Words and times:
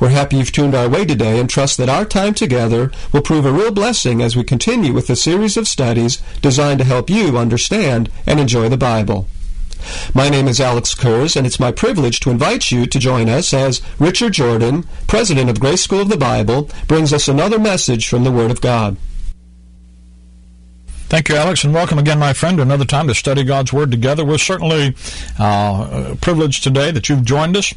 We're 0.00 0.08
happy 0.08 0.36
you've 0.36 0.52
tuned 0.52 0.74
our 0.74 0.88
way 0.88 1.04
today 1.04 1.38
and 1.40 1.48
trust 1.48 1.78
that 1.78 1.88
our 1.88 2.04
time 2.04 2.34
together 2.34 2.90
will 3.12 3.22
prove 3.22 3.46
a 3.46 3.52
real 3.52 3.72
blessing 3.72 4.22
as 4.22 4.36
we 4.36 4.44
continue 4.44 4.92
with 4.92 5.08
a 5.10 5.16
series 5.16 5.56
of 5.56 5.68
studies 5.68 6.22
designed 6.40 6.78
to 6.78 6.84
help 6.84 7.10
you 7.10 7.38
understand 7.38 8.10
and 8.26 8.40
enjoy 8.40 8.68
the 8.68 8.76
Bible. 8.76 9.28
My 10.14 10.28
name 10.28 10.48
is 10.48 10.60
Alex 10.60 10.94
Kurz, 10.94 11.36
and 11.36 11.46
it's 11.46 11.60
my 11.60 11.72
privilege 11.72 12.20
to 12.20 12.30
invite 12.30 12.70
you 12.70 12.86
to 12.86 12.98
join 12.98 13.28
us 13.28 13.52
as 13.52 13.82
Richard 13.98 14.32
Jordan, 14.34 14.84
President 15.06 15.50
of 15.50 15.60
Grace 15.60 15.82
School 15.82 16.02
of 16.02 16.08
the 16.08 16.16
Bible, 16.16 16.70
brings 16.86 17.12
us 17.12 17.28
another 17.28 17.58
message 17.58 18.08
from 18.08 18.24
the 18.24 18.32
Word 18.32 18.50
of 18.50 18.60
God. 18.60 18.96
Thank 21.12 21.28
you, 21.28 21.36
Alex, 21.36 21.62
and 21.62 21.74
welcome 21.74 21.98
again, 21.98 22.18
my 22.18 22.32
friend, 22.32 22.56
to 22.56 22.62
another 22.62 22.86
time 22.86 23.06
to 23.08 23.14
study 23.14 23.44
God's 23.44 23.72
Word 23.72 23.90
together. 23.90 24.24
We're 24.24 24.38
certainly 24.38 24.94
uh, 25.38 26.14
privileged 26.22 26.62
today 26.62 26.90
that 26.90 27.08
you've 27.08 27.24
joined 27.24 27.56
us 27.56 27.74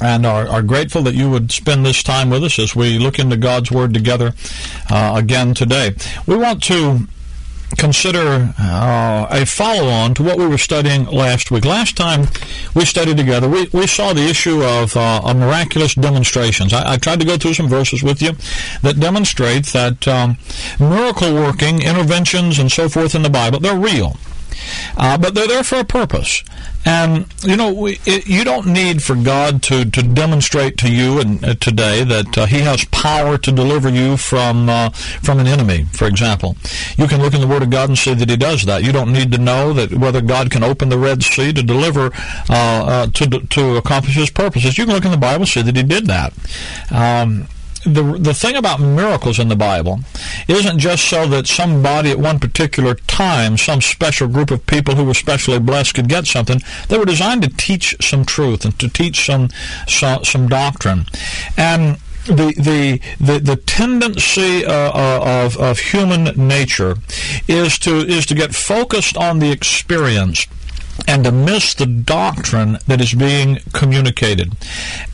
and 0.00 0.24
are, 0.24 0.46
are, 0.48 0.62
grateful 0.62 1.02
that 1.02 1.14
you 1.14 1.28
would 1.30 1.50
spend 1.50 1.84
this 1.84 2.02
time 2.02 2.30
with 2.30 2.44
us 2.44 2.58
as 2.58 2.76
we 2.76 2.98
look 2.98 3.18
into 3.18 3.36
God's 3.36 3.70
Word 3.70 3.92
together 3.92 4.32
uh, 4.90 5.14
again 5.16 5.54
today. 5.54 5.94
We 6.26 6.36
want 6.36 6.62
to 6.64 7.08
consider 7.76 8.54
uh, 8.58 9.26
a 9.30 9.44
follow 9.44 9.88
on 9.88 10.14
to 10.14 10.22
what 10.22 10.38
we 10.38 10.46
were 10.46 10.58
studying 10.58 11.04
last 11.06 11.50
week. 11.50 11.64
Last 11.64 11.96
time 11.96 12.26
we 12.74 12.84
studied 12.84 13.16
together, 13.16 13.48
we, 13.48 13.68
we 13.72 13.86
saw 13.86 14.12
the 14.12 14.26
issue 14.26 14.62
of, 14.62 14.96
uh, 14.96 15.34
miraculous 15.34 15.94
demonstrations. 15.94 16.72
I, 16.72 16.94
I, 16.94 16.96
tried 16.96 17.20
to 17.20 17.26
go 17.26 17.36
through 17.36 17.54
some 17.54 17.68
verses 17.68 18.02
with 18.02 18.22
you 18.22 18.32
that 18.82 18.98
demonstrate 18.98 19.66
that 19.66 20.08
um, 20.08 20.38
miracle 20.80 21.34
working, 21.34 21.82
interventions, 21.82 22.58
and 22.58 22.72
so 22.72 22.88
forth 22.88 23.14
in 23.14 23.22
the 23.22 23.30
Bible, 23.30 23.60
they're 23.60 23.78
real. 23.78 24.16
Uh, 24.96 25.16
but 25.18 25.34
they're 25.34 25.48
there 25.48 25.64
for 25.64 25.76
a 25.76 25.84
purpose. 25.84 26.42
And 26.84 27.26
you 27.42 27.56
know, 27.56 27.72
we, 27.72 27.98
it, 28.06 28.26
you 28.26 28.44
don't 28.44 28.66
need 28.66 29.02
for 29.02 29.14
God 29.14 29.62
to, 29.64 29.84
to 29.90 30.02
demonstrate 30.02 30.78
to 30.78 30.90
you 30.90 31.20
and 31.20 31.44
uh, 31.44 31.54
today 31.54 32.02
that 32.04 32.38
uh, 32.38 32.46
He 32.46 32.60
has 32.60 32.84
power 32.86 33.36
to 33.36 33.52
deliver 33.52 33.88
you 33.88 34.16
from 34.16 34.68
uh, 34.68 34.90
from 34.90 35.38
an 35.38 35.46
enemy. 35.46 35.84
For 35.92 36.06
example, 36.06 36.56
you 36.96 37.06
can 37.06 37.20
look 37.20 37.34
in 37.34 37.40
the 37.40 37.46
Word 37.46 37.62
of 37.62 37.70
God 37.70 37.90
and 37.90 37.98
see 37.98 38.14
that 38.14 38.30
He 38.30 38.36
does 38.36 38.64
that. 38.64 38.84
You 38.84 38.92
don't 38.92 39.12
need 39.12 39.32
to 39.32 39.38
know 39.38 39.72
that 39.74 39.92
whether 39.92 40.20
God 40.22 40.50
can 40.50 40.62
open 40.62 40.88
the 40.88 40.98
Red 40.98 41.22
Sea 41.22 41.52
to 41.52 41.62
deliver 41.62 42.10
uh, 42.48 42.54
uh, 42.54 43.06
to 43.08 43.26
to 43.26 43.76
accomplish 43.76 44.14
His 44.14 44.30
purposes. 44.30 44.78
You 44.78 44.86
can 44.86 44.94
look 44.94 45.04
in 45.04 45.10
the 45.10 45.18
Bible 45.18 45.42
and 45.42 45.48
see 45.48 45.62
that 45.62 45.76
He 45.76 45.82
did 45.82 46.06
that. 46.06 46.32
Um, 46.90 47.48
the 47.94 48.18
the 48.18 48.34
thing 48.34 48.56
about 48.56 48.80
miracles 48.80 49.38
in 49.38 49.48
the 49.48 49.56
Bible 49.56 50.00
isn't 50.46 50.78
just 50.78 51.04
so 51.08 51.26
that 51.28 51.46
somebody 51.46 52.10
at 52.10 52.18
one 52.18 52.38
particular 52.38 52.94
time, 52.94 53.56
some 53.56 53.80
special 53.80 54.28
group 54.28 54.50
of 54.50 54.66
people 54.66 54.94
who 54.94 55.04
were 55.04 55.14
specially 55.14 55.58
blessed 55.58 55.94
could 55.94 56.08
get 56.08 56.26
something. 56.26 56.60
They 56.88 56.98
were 56.98 57.04
designed 57.04 57.42
to 57.42 57.48
teach 57.48 57.96
some 58.00 58.24
truth 58.24 58.64
and 58.64 58.78
to 58.78 58.88
teach 58.88 59.26
some 59.26 59.48
some, 59.86 60.24
some 60.24 60.48
doctrine, 60.48 61.06
and 61.56 61.98
the 62.26 62.54
the 62.56 63.00
the, 63.24 63.38
the 63.38 63.56
tendency 63.56 64.64
uh, 64.64 64.72
uh, 64.72 65.44
of 65.44 65.56
of 65.56 65.78
human 65.78 66.24
nature 66.36 66.96
is 67.46 67.78
to 67.80 67.96
is 67.96 68.26
to 68.26 68.34
get 68.34 68.54
focused 68.54 69.16
on 69.16 69.38
the 69.38 69.50
experience 69.50 70.46
and 71.06 71.24
to 71.24 71.32
miss 71.32 71.74
the 71.74 71.86
doctrine 71.86 72.78
that 72.86 73.00
is 73.00 73.14
being 73.14 73.58
communicated. 73.72 74.52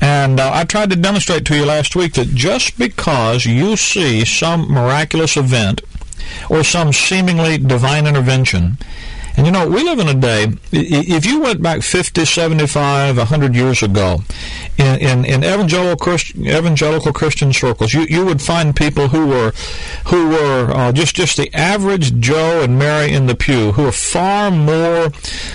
And 0.01 0.41
uh, 0.41 0.51
I 0.55 0.65
tried 0.65 0.91
to 0.91 0.97
demonstrate 0.97 1.45
to 1.47 1.57
you 1.57 1.65
last 1.65 1.95
week 1.95 2.15
that 2.15 2.29
just 2.29 2.79
because 2.79 3.45
you 3.45 3.77
see 3.77 4.25
some 4.25 4.71
miraculous 4.71 5.37
event 5.37 5.83
or 6.49 6.65
some 6.65 6.93
seemingly 6.93 7.59
divine 7.59 8.07
intervention, 8.07 8.79
and 9.37 9.47
you 9.47 9.53
know, 9.53 9.69
we 9.69 9.83
live 9.83 9.99
in 9.99 10.09
a 10.09 10.15
day, 10.15 10.47
if 10.71 11.27
you 11.27 11.41
went 11.41 11.61
back 11.61 11.83
50, 11.83 12.25
75, 12.25 13.17
100 13.17 13.55
years 13.55 13.83
ago, 13.83 14.19
in, 14.79 15.01
in, 15.01 15.25
in 15.25 15.43
evangelical, 15.43 15.97
Christ, 15.97 16.37
evangelical 16.37 17.13
Christian 17.13 17.53
circles, 17.53 17.93
you, 17.93 18.03
you 18.03 18.25
would 18.25 18.41
find 18.41 18.77
people 18.77 19.09
who 19.09 19.27
were, 19.27 19.53
who 20.07 20.29
were 20.29 20.71
uh, 20.73 20.93
just, 20.93 21.17
just 21.17 21.37
the 21.37 21.53
average 21.53 22.21
Joe 22.21 22.63
and 22.63 22.79
Mary 22.79 23.13
in 23.13 23.27
the 23.27 23.35
pew, 23.35 23.73
who 23.73 23.87
are 23.87 23.93
far 23.93 24.53
more 24.53 25.11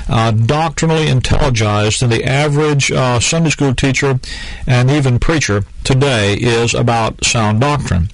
uh, 0.09 0.31
doctrinally 0.31 1.06
intelligized 1.07 2.01
than 2.01 2.09
the 2.09 2.25
average 2.25 2.91
uh, 2.91 3.22
Sunday 3.22 3.50
school 3.50 3.73
teacher 3.73 4.19
and 4.67 4.91
even 4.91 5.19
preacher 5.19 5.63
today 5.85 6.34
is 6.34 6.73
about 6.73 7.23
sound 7.23 7.61
doctrine. 7.61 8.09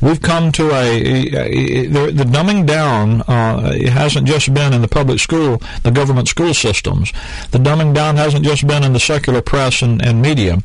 We've 0.00 0.20
come 0.20 0.52
to 0.52 0.70
a, 0.70 0.74
a, 0.74 1.86
a 1.86 1.86
the, 1.86 2.24
dumbing 2.24 2.66
down. 2.66 3.22
Uh, 3.22 3.72
it 3.74 3.90
hasn't 3.90 4.26
just 4.26 4.52
been 4.54 4.72
in 4.72 4.82
the 4.82 4.88
public 4.88 5.18
school, 5.18 5.62
the 5.82 5.90
government 5.90 6.28
school 6.28 6.54
systems. 6.54 7.12
The 7.50 7.58
dumbing 7.58 7.94
down 7.94 8.16
hasn't 8.16 8.44
just 8.44 8.66
been 8.66 8.84
in 8.84 8.92
the 8.92 9.00
secular 9.00 9.42
press 9.42 9.82
and, 9.82 10.04
and 10.04 10.22
media. 10.22 10.62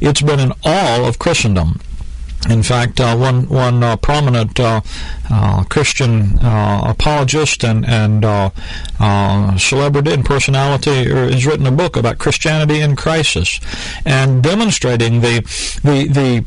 It's 0.00 0.22
been 0.22 0.40
in 0.40 0.52
all 0.64 1.04
of 1.04 1.18
Christendom. 1.18 1.80
In 2.48 2.62
fact, 2.62 3.00
uh, 3.00 3.14
one 3.16 3.48
one 3.48 3.82
uh, 3.82 3.96
prominent 3.96 4.58
uh, 4.58 4.80
uh 5.28 5.62
Christian 5.64 6.38
uh, 6.38 6.84
apologist 6.86 7.62
and 7.64 7.86
and 7.86 8.24
uh, 8.24 9.58
celebrity 9.58 10.12
and 10.12 10.24
personality 10.24 11.04
has 11.10 11.44
written 11.44 11.66
a 11.66 11.70
book 11.70 11.96
about 11.96 12.16
Christianity 12.16 12.80
in 12.80 12.96
crisis, 12.96 13.60
and 14.06 14.42
demonstrating 14.42 15.20
the 15.20 15.40
the 15.84 16.08
the 16.08 16.44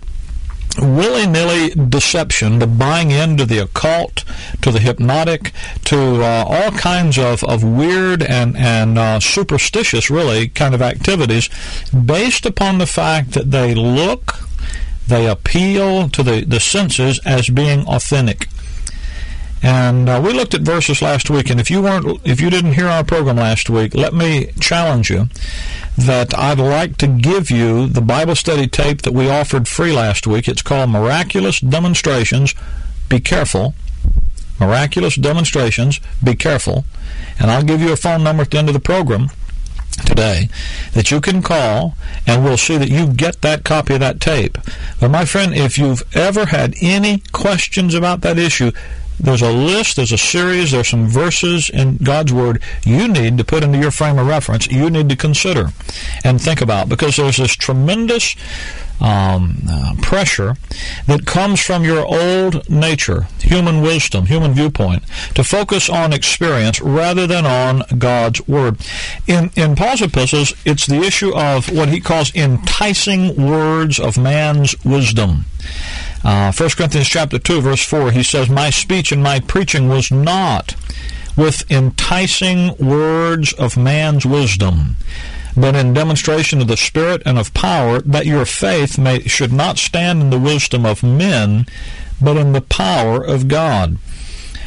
willy 0.80 1.28
nilly 1.28 1.70
deception, 1.70 2.60
the 2.60 2.68
buying 2.68 3.12
into 3.12 3.46
the 3.46 3.60
occult, 3.60 4.24
to 4.62 4.72
the 4.72 4.80
hypnotic, 4.80 5.52
to 5.86 6.24
uh, 6.24 6.46
all 6.48 6.72
kinds 6.72 7.18
of, 7.18 7.44
of 7.44 7.64
weird 7.64 8.24
and, 8.24 8.58
and 8.58 8.98
uh, 8.98 9.20
superstitious, 9.20 10.10
really, 10.10 10.48
kind 10.48 10.74
of 10.74 10.82
activities 10.82 11.50
based 11.90 12.46
upon 12.46 12.78
the 12.78 12.88
fact 12.88 13.32
that 13.32 13.52
they 13.52 13.74
look, 13.76 14.34
they 15.08 15.28
appeal 15.28 16.10
to 16.10 16.24
the, 16.24 16.44
the 16.46 16.60
senses 16.60 17.20
as 17.26 17.50
being 17.50 17.86
authentic. 17.88 18.48
And 19.64 20.10
uh, 20.10 20.22
we 20.24 20.34
looked 20.34 20.54
at 20.54 20.62
verses 20.62 21.02
last 21.02 21.30
week, 21.30 21.50
and 21.50 21.58
if 21.58 21.72
you 21.72 21.82
weren't, 21.82 22.20
if 22.26 22.42
you 22.42 22.50
didn't 22.50 22.74
hear 22.74 22.88
our 22.88 23.06
program 23.06 23.38
last 23.38 23.70
week, 23.70 23.96
let 23.96 24.14
me 24.14 24.52
challenge 24.60 25.10
you 25.10 25.30
that 25.98 26.38
I'd 26.38 26.60
like 26.60 26.98
to 26.98 27.08
give 27.08 27.50
you 27.50 27.88
the 27.88 28.02
Bible 28.02 28.36
study 28.36 28.68
tape 28.68 29.04
that 29.04 29.14
we 29.14 29.30
offered 29.30 29.70
free 29.70 29.94
last 29.94 30.28
week. 30.28 30.50
It's 30.50 30.62
called 30.62 30.90
Miraculous 30.90 31.62
Demonstrations. 31.62 32.54
Be 33.08 33.22
careful. 33.22 33.74
Miraculous 34.60 35.16
Demonstrations. 35.16 36.02
Be 36.22 36.36
careful. 36.36 36.84
And 37.40 37.50
I'll 37.50 37.64
give 37.64 37.80
you 37.80 37.94
a 37.94 37.98
phone 37.98 38.22
number 38.22 38.44
at 38.44 38.52
the 38.52 38.58
end 38.58 38.68
of 38.68 38.74
the 38.74 38.82
program 38.82 39.30
today 40.06 40.50
that 40.94 41.12
you 41.12 41.22
can 41.22 41.42
call 41.42 41.96
and 42.26 42.44
we'll 42.44 42.58
see 42.58 42.78
that 42.78 42.90
you 42.90 43.08
get 43.08 43.42
that 43.42 43.64
copy 43.64 43.94
of 43.94 44.00
that 44.00 44.20
tape. 44.20 44.58
But 45.00 45.10
my 45.10 45.24
friend, 45.26 45.54
if 45.54 45.78
you've 45.78 46.04
ever 46.16 46.48
had 46.48 46.76
any 46.82 47.20
questions 47.32 47.94
about 47.94 48.22
that 48.22 48.38
issue, 48.38 48.72
there's 49.20 49.42
a 49.42 49.52
list, 49.52 49.96
there's 49.96 50.12
a 50.12 50.18
series, 50.18 50.72
there's 50.72 50.88
some 50.88 51.08
verses 51.08 51.70
in 51.70 51.98
God's 51.98 52.34
Word 52.34 52.62
you 52.86 53.08
need 53.08 53.38
to 53.38 53.44
put 53.44 53.64
into 53.64 53.80
your 53.80 53.92
frame 53.92 54.18
of 54.18 54.28
reference, 54.28 54.68
you 54.68 54.90
need 54.90 55.10
to 55.10 55.16
consider 55.16 55.70
and 56.24 56.42
think 56.42 56.62
about 56.62 56.90
because 56.90 57.16
there's 57.16 57.38
this 57.38 57.56
tremendous 57.56 58.36
um, 59.02 59.58
uh, 59.70 59.96
pressure 60.02 60.56
that 61.08 61.26
comes 61.26 61.60
from 61.60 61.84
your 61.84 62.06
old 62.06 62.70
nature, 62.70 63.28
human 63.40 63.82
wisdom, 63.82 64.26
human 64.28 64.54
viewpoint, 64.54 65.04
to 65.36 65.44
focus 65.44 65.90
on 65.90 66.14
experience 66.14 66.80
rather 66.82 67.28
than 67.28 67.46
on 67.46 67.84
God's 67.98 68.48
Word. 68.48 68.78
In, 69.28 69.52
in 69.56 69.76
Paul's 69.76 70.02
epistles, 70.02 70.54
it's 70.66 70.86
the 70.86 71.02
issue 71.02 71.36
of 71.36 71.72
what 71.72 71.90
he 71.90 72.00
calls 72.00 72.34
enticing 72.36 73.36
words 73.36 74.00
of 74.00 74.18
man's 74.18 74.76
wisdom. 74.86 75.46
Uh, 76.24 76.52
1 76.54 76.70
Corinthians 76.72 77.08
chapter 77.08 77.38
2, 77.38 77.62
verse 77.62 77.84
4, 77.84 78.12
he 78.12 78.24
says, 78.24 78.50
My 78.50 78.70
speech 78.70 79.12
and 79.12 79.22
my 79.22 79.40
preaching 79.42 79.90
was 79.90 80.10
not 80.10 80.76
with 81.36 81.70
enticing 81.70 82.76
words 82.78 83.52
of 83.54 83.76
man's 83.76 84.26
wisdom, 84.26 84.96
but 85.58 85.76
in 85.76 85.94
demonstration 85.94 86.62
of 86.62 86.68
the 86.68 86.78
Spirit 86.78 87.22
and 87.26 87.38
of 87.38 87.54
power, 87.54 88.00
that 88.02 88.26
your 88.26 88.46
faith 88.46 88.98
may, 88.98 89.22
should 89.22 89.52
not 89.52 89.78
stand 89.78 90.22
in 90.22 90.30
the 90.30 90.40
wisdom 90.40 90.86
of 90.86 91.04
men, 91.04 91.66
but 92.22 92.38
in 92.38 92.54
the 92.54 92.62
power 92.62 93.22
of 93.22 93.48
God. 93.48 93.98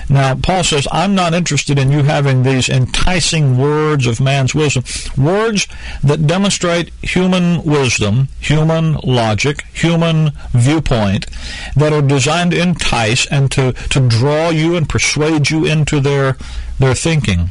Now, 0.09 0.37
Paul 0.37 0.63
says, 0.63 0.87
I'm 0.93 1.15
not 1.15 1.35
interested 1.35 1.79
in 1.79 1.91
you 1.91 2.05
having 2.05 2.43
these 2.43 2.69
enticing 2.69 3.59
words 3.59 4.07
of 4.07 4.21
man's 4.21 4.55
wisdom, 4.55 4.85
words 5.17 5.67
that 6.03 6.27
demonstrate 6.27 6.93
human 7.03 7.65
wisdom, 7.65 8.29
human 8.39 8.95
logic, 9.03 9.65
human 9.73 10.31
viewpoint, 10.53 11.27
that 11.75 11.93
are 11.93 12.03
designed 12.03 12.53
to 12.53 12.61
entice 12.61 13.27
and 13.27 13.51
to, 13.53 13.73
to 13.73 14.09
draw 14.09 14.51
you 14.51 14.77
and 14.77 14.89
persuade 14.89 15.51
you 15.51 15.65
into 15.65 15.99
their, 15.99 16.37
their 16.79 16.95
thinking. 16.95 17.51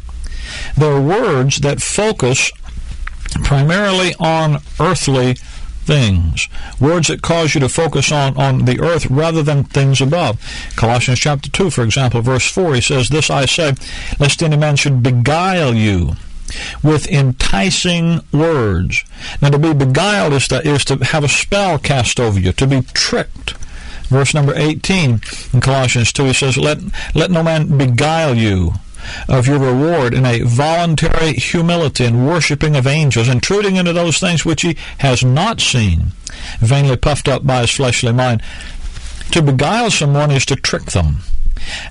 They're 0.78 1.02
words 1.02 1.58
that 1.58 1.82
focus 1.82 2.52
primarily 3.44 4.16
on 4.18 4.62
earthly 4.80 5.36
things. 5.86 6.50
Words 6.80 7.08
that 7.08 7.22
cause 7.22 7.54
you 7.54 7.62
to 7.62 7.70
focus 7.70 8.12
on, 8.12 8.36
on 8.38 8.66
the 8.66 8.80
earth 8.80 9.06
rather 9.08 9.44
than 9.44 9.64
things 9.64 10.02
above. 10.02 10.40
Colossians 10.76 11.20
chapter 11.20 11.50
2, 11.50 11.70
for 11.70 11.84
example, 11.84 12.22
verse 12.22 12.50
4, 12.50 12.76
he 12.76 12.82
says, 12.82 13.10
This 13.10 13.30
I 13.30 13.46
say, 13.46 13.74
lest 14.20 14.42
any 14.44 14.58
man 14.58 14.76
should 14.76 15.04
beguile 15.04 15.74
you 15.74 16.16
with 16.84 17.08
enticing 17.08 18.22
words. 18.32 19.04
Now, 19.42 19.50
to 19.50 19.60
be 19.60 19.74
beguiled 19.74 20.34
is 20.34 20.48
to, 20.50 20.68
is 20.68 20.86
to 20.86 20.98
have 20.98 21.24
a 21.24 21.30
spell 21.30 21.80
cast 21.80 22.20
over 22.20 22.40
you, 22.40 22.52
to 22.54 22.68
be 22.68 22.82
tricked. 22.82 23.54
Verse 24.08 24.34
number 24.34 24.54
18 24.56 25.22
in 25.54 25.62
Colossians 25.62 26.14
2, 26.14 26.26
he 26.26 26.34
says, 26.34 26.58
Let, 26.58 26.80
let 27.16 27.32
no 27.32 27.42
man 27.42 27.78
beguile 27.78 28.36
you 28.36 28.74
of 29.28 29.48
your 29.48 29.60
reward 29.60 30.14
in 30.14 30.26
a 30.26 30.42
voluntary 30.42 31.34
humility 31.34 32.06
and 32.06 32.28
worshiping 32.28 32.76
of 32.76 32.88
angels, 32.88 33.28
intruding 33.28 33.76
into 33.76 33.94
those 33.94 34.20
things 34.20 34.46
which 34.46 34.62
he 34.62 34.78
has 35.00 35.24
not 35.24 35.62
seen, 35.62 36.08
vainly 36.60 36.98
puffed 36.98 37.28
up 37.28 37.46
by 37.46 37.62
his 37.62 37.72
fleshly 37.72 38.14
mind. 38.14 38.42
To 39.32 39.42
beguile 39.42 39.92
someone 39.92 40.32
is 40.32 40.46
to 40.48 40.56
trick 40.56 40.86
them. 40.92 41.18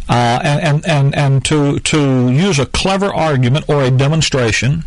Uh, 0.09 0.41
and, 0.43 0.63
and, 0.63 0.87
and, 0.87 1.15
and 1.15 1.45
to, 1.47 1.81
to 1.81 2.31
use 2.31 2.59
a 2.59 2.67
clever 2.67 3.13
argument 3.13 3.69
or 3.69 3.83
a 3.83 3.91
demonstration, 3.91 4.85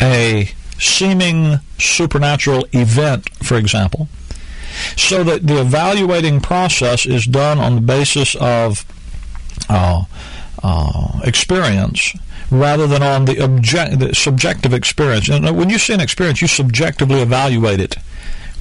a 0.00 0.50
seeming 0.78 1.58
supernatural 1.78 2.66
event, 2.72 3.28
for 3.44 3.56
example, 3.56 4.08
so 4.96 5.22
that 5.24 5.46
the 5.46 5.60
evaluating 5.60 6.40
process 6.40 7.06
is 7.06 7.26
done 7.26 7.58
on 7.58 7.76
the 7.76 7.80
basis 7.80 8.34
of 8.36 8.84
uh, 9.68 10.04
uh, 10.64 11.20
experience 11.24 12.16
rather 12.50 12.86
than 12.86 13.02
on 13.02 13.26
the, 13.26 13.38
object, 13.38 13.98
the 13.98 14.14
subjective 14.14 14.72
experience. 14.72 15.28
And 15.28 15.56
when 15.56 15.68
you 15.68 15.78
see 15.78 15.92
an 15.92 16.00
experience, 16.00 16.40
you 16.40 16.48
subjectively 16.48 17.20
evaluate 17.20 17.80
it 17.80 17.96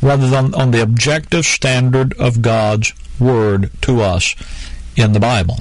rather 0.01 0.29
than 0.29 0.53
on 0.53 0.71
the 0.71 0.81
objective 0.81 1.45
standard 1.45 2.13
of 2.19 2.41
God's 2.41 2.93
word 3.19 3.71
to 3.83 4.01
us 4.01 4.35
in 4.97 5.13
the 5.13 5.19
Bible. 5.19 5.59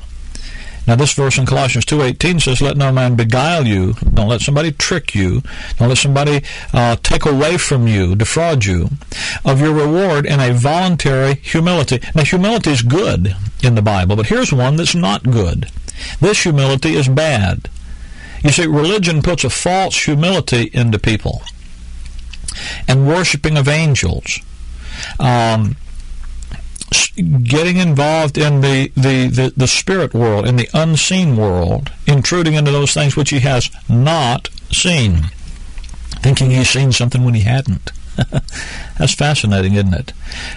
Now, 0.85 0.97
this 0.97 1.13
verse 1.13 1.39
in 1.39 1.47
Colossians 1.47 1.85
2.18 1.85 2.43
says, 2.43 2.61
Let 2.61 2.77
no 2.77 2.91
man 2.91 3.15
beguile 3.15 3.69
you. 3.69 3.95
Don't 4.15 4.29
let 4.29 4.41
somebody 4.41 4.73
trick 4.73 5.15
you. 5.15 5.43
Don't 5.77 5.89
let 5.89 5.99
somebody 5.99 6.43
uh, 6.73 6.97
take 7.05 7.25
away 7.25 7.57
from 7.57 7.87
you, 7.87 8.17
defraud 8.17 8.65
you 8.65 8.89
of 9.45 9.61
your 9.61 9.73
reward 9.73 10.27
in 10.27 10.41
a 10.41 10.53
voluntary 10.53 11.35
humility. 11.35 12.01
Now, 12.17 12.25
humility 12.25 12.71
is 12.71 12.83
good 12.83 13.37
in 13.63 13.77
the 13.77 13.83
Bible, 13.83 14.17
but 14.17 14.27
here's 14.27 14.53
one 14.53 14.75
that's 14.75 14.95
not 14.95 15.23
good. 15.23 15.71
This 16.21 16.43
humility 16.43 16.95
is 16.95 17.09
bad. 17.09 17.69
You 18.43 18.51
see, 18.51 18.67
religion 18.67 19.23
puts 19.23 19.45
a 19.45 19.51
false 19.51 20.05
humility 20.05 20.71
into 20.73 20.99
people. 20.99 21.43
And 22.89 23.07
worshiping 23.07 23.57
of 23.57 23.69
angels. 23.69 24.41
Um, 25.19 25.77
getting 27.43 27.77
involved 27.77 28.37
in 28.37 28.61
the, 28.61 28.91
the, 28.95 29.29
the, 29.29 29.53
the, 29.57 29.67
spirit 29.67 30.13
world, 30.13 30.47
in 30.47 30.57
the 30.57 30.69
unseen 30.75 31.37
world, 31.37 31.91
intruding 32.07 32.55
into 32.55 32.71
those 32.71 32.93
things 32.93 33.17
which 33.17 33.31
he 33.31 33.41
has 33.41 33.71
not 33.89 34.49
seen, 34.71 35.31
thinking 36.21 36.51
he's 36.51 36.69
seen 36.71 36.93
something 36.93 37.25
when 37.25 37.35
he 37.35 37.41
hadn't. 37.43 37.91
That's 38.99 39.15
fascinating, 39.15 39.75
isn't 39.75 39.95
it? 39.95 40.13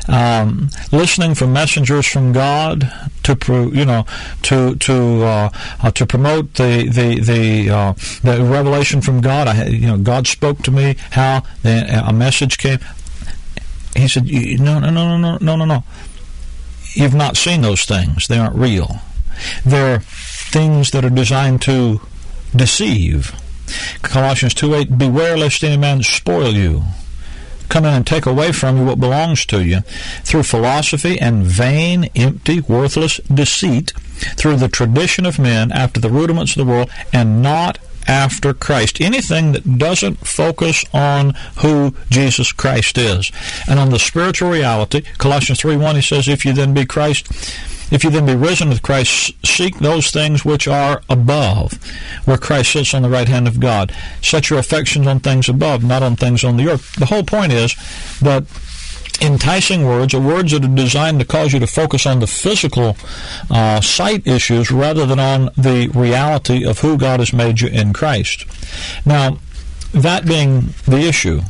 Um, 0.10 0.70
listening 0.92 1.36
for 1.36 1.48
messengers 1.48 2.06
from 2.06 2.34
God 2.34 2.92
to, 3.24 3.72
you 3.74 3.86
know, 3.86 4.06
to 4.44 4.76
to 4.76 5.24
uh, 5.24 5.50
uh, 5.82 5.92
to 5.92 6.06
promote 6.06 6.56
the 6.56 6.88
the 6.90 7.20
the 7.20 7.70
uh, 7.70 7.94
the 8.24 8.44
revelation 8.44 9.02
from 9.02 9.22
God. 9.22 9.48
I, 9.48 9.66
you 9.68 9.88
know, 9.88 9.98
God 9.98 10.28
spoke 10.28 10.62
to 10.64 10.72
me 10.72 10.96
how 11.12 11.44
a 11.64 12.14
message 12.14 12.58
came. 12.58 12.80
He 13.96 14.08
said, 14.08 14.26
"No, 14.26 14.80
no, 14.80 14.90
no, 14.90 15.18
no, 15.18 15.38
no, 15.38 15.56
no, 15.56 15.66
no. 15.66 15.84
You've 16.94 17.16
not 17.16 17.38
seen 17.38 17.62
those 17.62 17.86
things. 17.86 18.28
They 18.28 18.38
aren't 18.38 18.56
real. 18.56 19.00
They're 19.66 20.00
things 20.00 20.92
that 20.92 21.06
are 21.06 21.10
designed 21.10 21.62
to 21.64 22.02
deceive." 22.54 23.34
Colossians 24.02 24.54
2:8, 24.54 24.98
Beware 24.98 25.38
lest 25.38 25.64
any 25.64 25.78
man 25.78 26.04
spoil 26.04 26.54
you 26.54 26.84
come 27.70 27.86
in 27.86 27.94
and 27.94 28.08
take 28.08 28.26
away 28.26 28.52
from 28.52 28.78
you 28.78 28.86
what 28.86 29.00
belongs 29.00 29.46
to 29.48 29.64
you. 29.64 29.82
Through 30.24 30.44
philosophy 30.44 31.20
and 31.20 31.44
vain, 31.44 32.10
empty, 32.16 32.62
worthless 32.62 33.18
deceit, 33.34 33.92
through 34.38 34.58
the 34.58 34.70
tradition 34.70 35.26
of 35.26 35.40
men 35.40 35.72
after 35.72 36.00
the 36.00 36.10
rudiments 36.10 36.54
of 36.56 36.66
the 36.66 36.72
world, 36.72 36.90
and 37.12 37.42
not 37.42 37.78
after 38.08 38.54
Christ. 38.54 39.02
Anything 39.02 39.52
that 39.54 39.78
doesn't 39.78 40.28
focus 40.28 40.86
on 40.94 41.34
who 41.58 41.96
Jesus 42.10 42.52
Christ 42.52 42.98
is 42.98 43.32
and 43.68 43.80
on 43.80 43.90
the 43.90 44.00
spiritual 44.00 44.50
reality. 44.50 45.02
Colossians 45.18 45.62
3 45.62 45.78
1, 45.78 45.96
he 45.96 46.02
says, 46.02 46.28
If 46.28 46.46
you 46.46 46.54
then 46.54 46.74
be 46.74 46.86
Christ, 46.86 47.28
if 47.92 48.04
you 48.04 48.10
then 48.10 48.26
be 48.26 48.36
risen 48.36 48.70
with 48.70 48.82
Christ, 48.82 49.34
seek 49.46 49.78
those 49.78 50.10
things 50.10 50.44
which 50.44 50.68
are 50.68 51.04
above, 51.08 51.74
where 52.26 52.38
Christ 52.38 52.72
sits 52.74 52.94
on 52.94 53.04
the 53.04 53.10
right 53.10 53.28
hand 53.28 53.48
of 53.48 53.60
God. 53.60 53.96
Set 54.22 54.50
your 54.50 54.60
affections 54.60 55.06
on 55.06 55.20
things 55.20 55.48
above, 55.48 55.84
not 55.84 56.02
on 56.02 56.16
things 56.16 56.44
on 56.44 56.58
the 56.58 56.68
earth. 56.68 56.96
The 56.96 57.06
whole 57.06 57.24
point 57.24 57.52
is 57.52 57.76
that 58.22 58.46
enticing 59.22 59.86
words 59.86 60.14
are 60.14 60.22
words 60.22 60.52
that 60.52 60.66
are 60.66 60.76
designed 60.76 61.20
to 61.20 61.26
cause 61.26 61.54
you 61.54 61.60
to 61.60 61.68
focus 61.68 62.06
on 62.06 62.20
the 62.20 62.28
physical 62.28 62.98
uh, 63.50 63.82
sight 63.82 64.26
issues 64.28 64.72
rather 64.72 65.06
than 65.06 65.20
on 65.20 65.46
the 65.58 65.90
reality 65.94 66.66
of 66.66 66.80
who 66.80 66.98
God 66.98 67.20
has 67.20 67.34
made 67.34 67.62
you 67.62 67.68
in 67.68 67.94
Christ. 67.94 68.46
Now, 69.06 69.40
that 69.94 70.26
being 70.26 70.74
the 70.86 71.00
issue, 71.00 71.42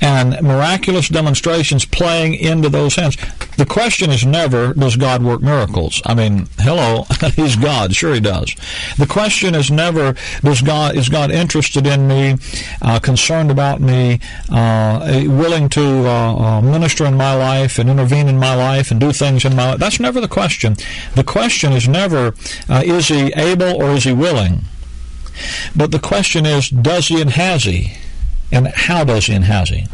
and 0.00 0.40
miraculous 0.42 1.08
demonstrations 1.08 1.84
playing 1.84 2.34
into 2.34 2.68
those 2.68 2.96
hands. 2.96 3.16
The 3.56 3.66
question 3.66 4.10
is 4.10 4.24
never, 4.24 4.74
does 4.74 4.96
God 4.96 5.22
work 5.22 5.42
miracles? 5.42 6.02
I 6.04 6.14
mean, 6.14 6.48
hello, 6.58 7.06
He's 7.36 7.56
God. 7.56 7.94
Sure 7.94 8.14
He 8.14 8.20
does. 8.20 8.54
The 8.98 9.06
question 9.06 9.54
is 9.54 9.70
never, 9.70 10.14
does 10.42 10.60
God, 10.60 10.96
is 10.96 11.08
God 11.08 11.30
interested 11.30 11.86
in 11.86 12.08
me, 12.08 12.36
uh, 12.82 12.98
concerned 12.98 13.50
about 13.50 13.80
me, 13.80 14.20
uh, 14.50 15.24
willing 15.26 15.68
to 15.70 16.08
uh, 16.08 16.34
uh, 16.34 16.60
minister 16.60 17.04
in 17.04 17.14
my 17.14 17.34
life 17.34 17.78
and 17.78 17.88
intervene 17.88 18.28
in 18.28 18.38
my 18.38 18.54
life 18.54 18.90
and 18.90 19.00
do 19.00 19.12
things 19.12 19.44
in 19.44 19.54
my 19.56 19.70
life? 19.70 19.78
That's 19.78 20.00
never 20.00 20.20
the 20.20 20.28
question. 20.28 20.76
The 21.14 21.24
question 21.24 21.72
is 21.72 21.88
never, 21.88 22.34
uh, 22.68 22.82
is 22.84 23.08
He 23.08 23.32
able 23.34 23.82
or 23.82 23.90
is 23.90 24.04
He 24.04 24.12
willing? 24.12 24.64
But 25.74 25.90
the 25.90 25.98
question 25.98 26.46
is, 26.46 26.68
does 26.68 27.08
He 27.08 27.20
and 27.20 27.30
has 27.30 27.64
He? 27.64 27.92
And 28.52 28.68
how 28.68 29.04
does 29.04 29.26
has 29.26 29.68
he? 29.68 29.86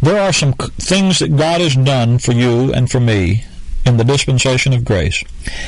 There 0.00 0.20
are 0.20 0.32
some 0.32 0.52
things 0.52 1.18
that 1.18 1.36
God 1.36 1.60
has 1.60 1.74
done 1.74 2.18
for 2.18 2.32
you 2.32 2.72
and 2.72 2.90
for 2.90 3.00
me 3.00 3.44
in 3.84 3.96
the 3.96 4.04
dispensation 4.04 4.72
of 4.72 4.84
grace. 4.84 5.22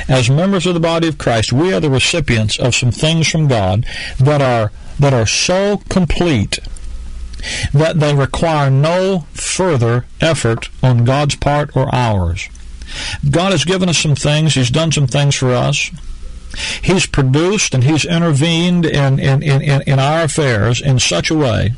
As 0.08 0.30
members 0.30 0.66
of 0.66 0.74
the 0.74 0.80
body 0.80 1.08
of 1.08 1.18
Christ, 1.18 1.52
we 1.52 1.72
are 1.72 1.80
the 1.80 1.90
recipients 1.90 2.58
of 2.58 2.74
some 2.74 2.90
things 2.90 3.28
from 3.28 3.48
God 3.48 3.86
that 4.18 4.42
are 4.42 4.72
that 4.98 5.14
are 5.14 5.26
so 5.26 5.82
complete 5.88 6.58
that 7.72 8.00
they 8.00 8.14
require 8.14 8.68
no 8.68 9.26
further 9.32 10.06
effort 10.20 10.68
on 10.82 11.04
God's 11.04 11.36
part 11.36 11.76
or 11.76 11.92
ours. 11.94 12.48
God 13.30 13.52
has 13.52 13.64
given 13.64 13.88
us 13.88 13.98
some 13.98 14.16
things, 14.16 14.54
He's 14.54 14.70
done 14.70 14.90
some 14.90 15.06
things 15.06 15.36
for 15.36 15.52
us 15.52 15.90
He's 16.82 17.06
produced 17.06 17.74
and 17.74 17.84
He's 17.84 18.04
intervened 18.04 18.84
in, 18.84 19.18
in, 19.18 19.42
in, 19.42 19.82
in 19.82 19.98
our 19.98 20.22
affairs 20.22 20.80
in 20.80 20.98
such 20.98 21.30
a 21.30 21.36
way, 21.36 21.74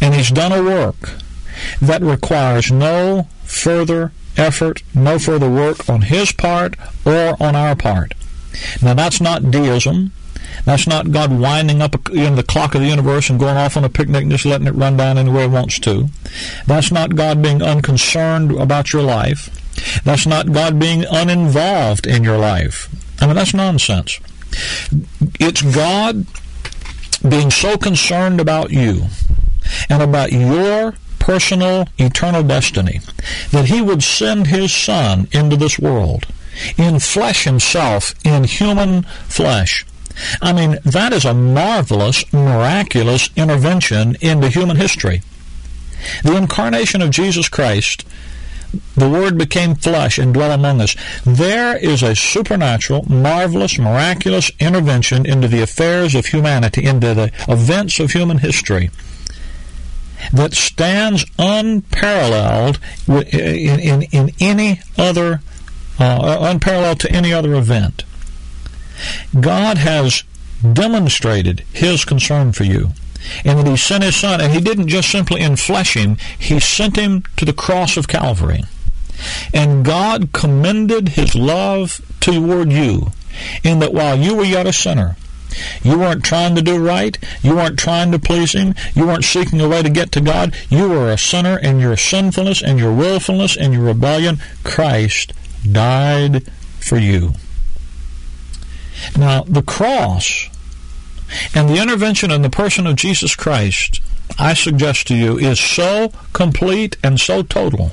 and 0.00 0.14
He's 0.14 0.30
done 0.30 0.52
a 0.52 0.62
work 0.62 1.14
that 1.80 2.02
requires 2.02 2.70
no 2.70 3.28
further 3.44 4.12
effort, 4.36 4.82
no 4.94 5.18
further 5.18 5.50
work 5.50 5.88
on 5.88 6.02
His 6.02 6.32
part 6.32 6.76
or 7.04 7.36
on 7.40 7.56
our 7.56 7.76
part. 7.76 8.14
Now, 8.82 8.94
that's 8.94 9.20
not 9.20 9.50
deism. 9.50 10.12
That's 10.64 10.86
not 10.86 11.12
God 11.12 11.38
winding 11.38 11.80
up 11.80 12.10
in 12.10 12.36
the 12.36 12.42
clock 12.42 12.74
of 12.74 12.80
the 12.80 12.88
universe 12.88 13.30
and 13.30 13.38
going 13.38 13.56
off 13.56 13.76
on 13.76 13.84
a 13.84 13.88
picnic 13.88 14.22
and 14.22 14.30
just 14.30 14.44
letting 14.44 14.66
it 14.66 14.74
run 14.74 14.96
down 14.96 15.16
anywhere 15.16 15.44
it 15.44 15.50
wants 15.50 15.78
to. 15.80 16.08
That's 16.66 16.90
not 16.90 17.14
God 17.14 17.42
being 17.42 17.62
unconcerned 17.62 18.52
about 18.52 18.92
your 18.92 19.02
life. 19.02 19.48
That's 20.04 20.26
not 20.26 20.52
God 20.52 20.78
being 20.78 21.04
uninvolved 21.10 22.06
in 22.06 22.24
your 22.24 22.38
life. 22.38 22.88
I 23.20 23.26
mean, 23.26 23.36
that's 23.36 23.54
nonsense. 23.54 24.18
It's 25.38 25.62
God 25.62 26.26
being 27.26 27.50
so 27.50 27.76
concerned 27.76 28.40
about 28.40 28.70
you 28.70 29.04
and 29.88 30.02
about 30.02 30.32
your 30.32 30.94
personal 31.18 31.86
eternal 31.98 32.42
destiny 32.42 33.00
that 33.50 33.66
he 33.66 33.80
would 33.80 34.02
send 34.02 34.46
his 34.46 34.72
son 34.72 35.28
into 35.32 35.56
this 35.56 35.78
world 35.78 36.26
in 36.76 36.98
flesh 36.98 37.44
himself 37.44 38.14
in 38.24 38.44
human 38.44 39.02
flesh. 39.28 39.86
I 40.42 40.52
mean 40.52 40.78
that 40.84 41.12
is 41.12 41.24
a 41.24 41.34
marvelous 41.34 42.30
miraculous 42.32 43.30
intervention 43.36 44.16
into 44.20 44.48
human 44.48 44.76
history. 44.76 45.22
The 46.24 46.36
incarnation 46.36 47.02
of 47.02 47.10
jesus 47.10 47.48
christ 47.48 48.04
the 48.94 49.08
Word 49.08 49.36
became 49.36 49.74
flesh 49.74 50.18
and 50.18 50.32
dwelt 50.32 50.52
among 50.52 50.80
us. 50.80 50.94
There 51.24 51.76
is 51.76 52.04
a 52.04 52.14
supernatural, 52.14 53.04
marvelous, 53.10 53.78
miraculous 53.80 54.52
intervention 54.60 55.26
into 55.26 55.48
the 55.48 55.62
affairs 55.62 56.14
of 56.14 56.26
humanity, 56.26 56.84
into 56.84 57.14
the 57.14 57.32
events 57.48 57.98
of 57.98 58.12
human 58.12 58.38
history 58.38 58.90
that 60.32 60.54
stands 60.54 61.24
unparalleled 61.38 62.78
in, 63.08 63.80
in, 63.80 64.02
in 64.02 64.32
any 64.40 64.80
other, 64.96 65.40
uh, 65.98 66.38
unparalleled 66.40 67.00
to 67.00 67.10
any 67.12 67.32
other 67.32 67.54
event. 67.54 68.04
God 69.38 69.78
has 69.78 70.24
demonstrated 70.72 71.60
His 71.72 72.04
concern 72.04 72.52
for 72.52 72.64
you 72.64 72.90
and 73.44 73.58
that 73.58 73.66
he 73.66 73.76
sent 73.76 74.04
his 74.04 74.16
son, 74.16 74.40
and 74.40 74.52
he 74.52 74.60
didn't 74.60 74.88
just 74.88 75.10
simply 75.10 75.40
enflesh 75.40 75.94
him, 75.94 76.16
he 76.38 76.60
sent 76.60 76.96
him 76.96 77.22
to 77.36 77.44
the 77.44 77.52
cross 77.52 77.96
of 77.96 78.08
Calvary. 78.08 78.64
And 79.52 79.84
God 79.84 80.32
commended 80.32 81.10
his 81.10 81.34
love 81.34 82.00
toward 82.20 82.72
you 82.72 83.12
in 83.62 83.80
that 83.80 83.92
while 83.92 84.18
you 84.18 84.34
were 84.34 84.44
yet 84.44 84.66
a 84.66 84.72
sinner, 84.72 85.16
you 85.82 85.98
weren't 85.98 86.24
trying 86.24 86.54
to 86.54 86.62
do 86.62 86.84
right. 86.84 87.18
You 87.42 87.56
weren't 87.56 87.78
trying 87.78 88.12
to 88.12 88.18
please 88.18 88.52
Him. 88.52 88.74
You 88.94 89.06
weren't 89.06 89.24
seeking 89.24 89.60
a 89.60 89.68
way 89.68 89.82
to 89.82 89.90
get 89.90 90.12
to 90.12 90.20
God. 90.20 90.54
You 90.68 90.88
were 90.88 91.10
a 91.10 91.18
sinner 91.18 91.58
in 91.58 91.80
your 91.80 91.96
sinfulness 91.96 92.62
and 92.62 92.78
your 92.78 92.92
willfulness 92.92 93.56
and 93.56 93.72
your 93.72 93.84
rebellion. 93.84 94.38
Christ 94.64 95.32
died 95.70 96.44
for 96.78 96.98
you. 96.98 97.34
Now, 99.16 99.44
the 99.44 99.62
cross 99.62 100.48
and 101.54 101.68
the 101.68 101.80
intervention 101.80 102.30
in 102.30 102.42
the 102.42 102.50
person 102.50 102.86
of 102.86 102.96
Jesus 102.96 103.34
Christ, 103.34 104.00
I 104.38 104.54
suggest 104.54 105.06
to 105.08 105.16
you, 105.16 105.38
is 105.38 105.58
so 105.58 106.12
complete 106.32 106.96
and 107.02 107.20
so 107.20 107.42
total 107.42 107.92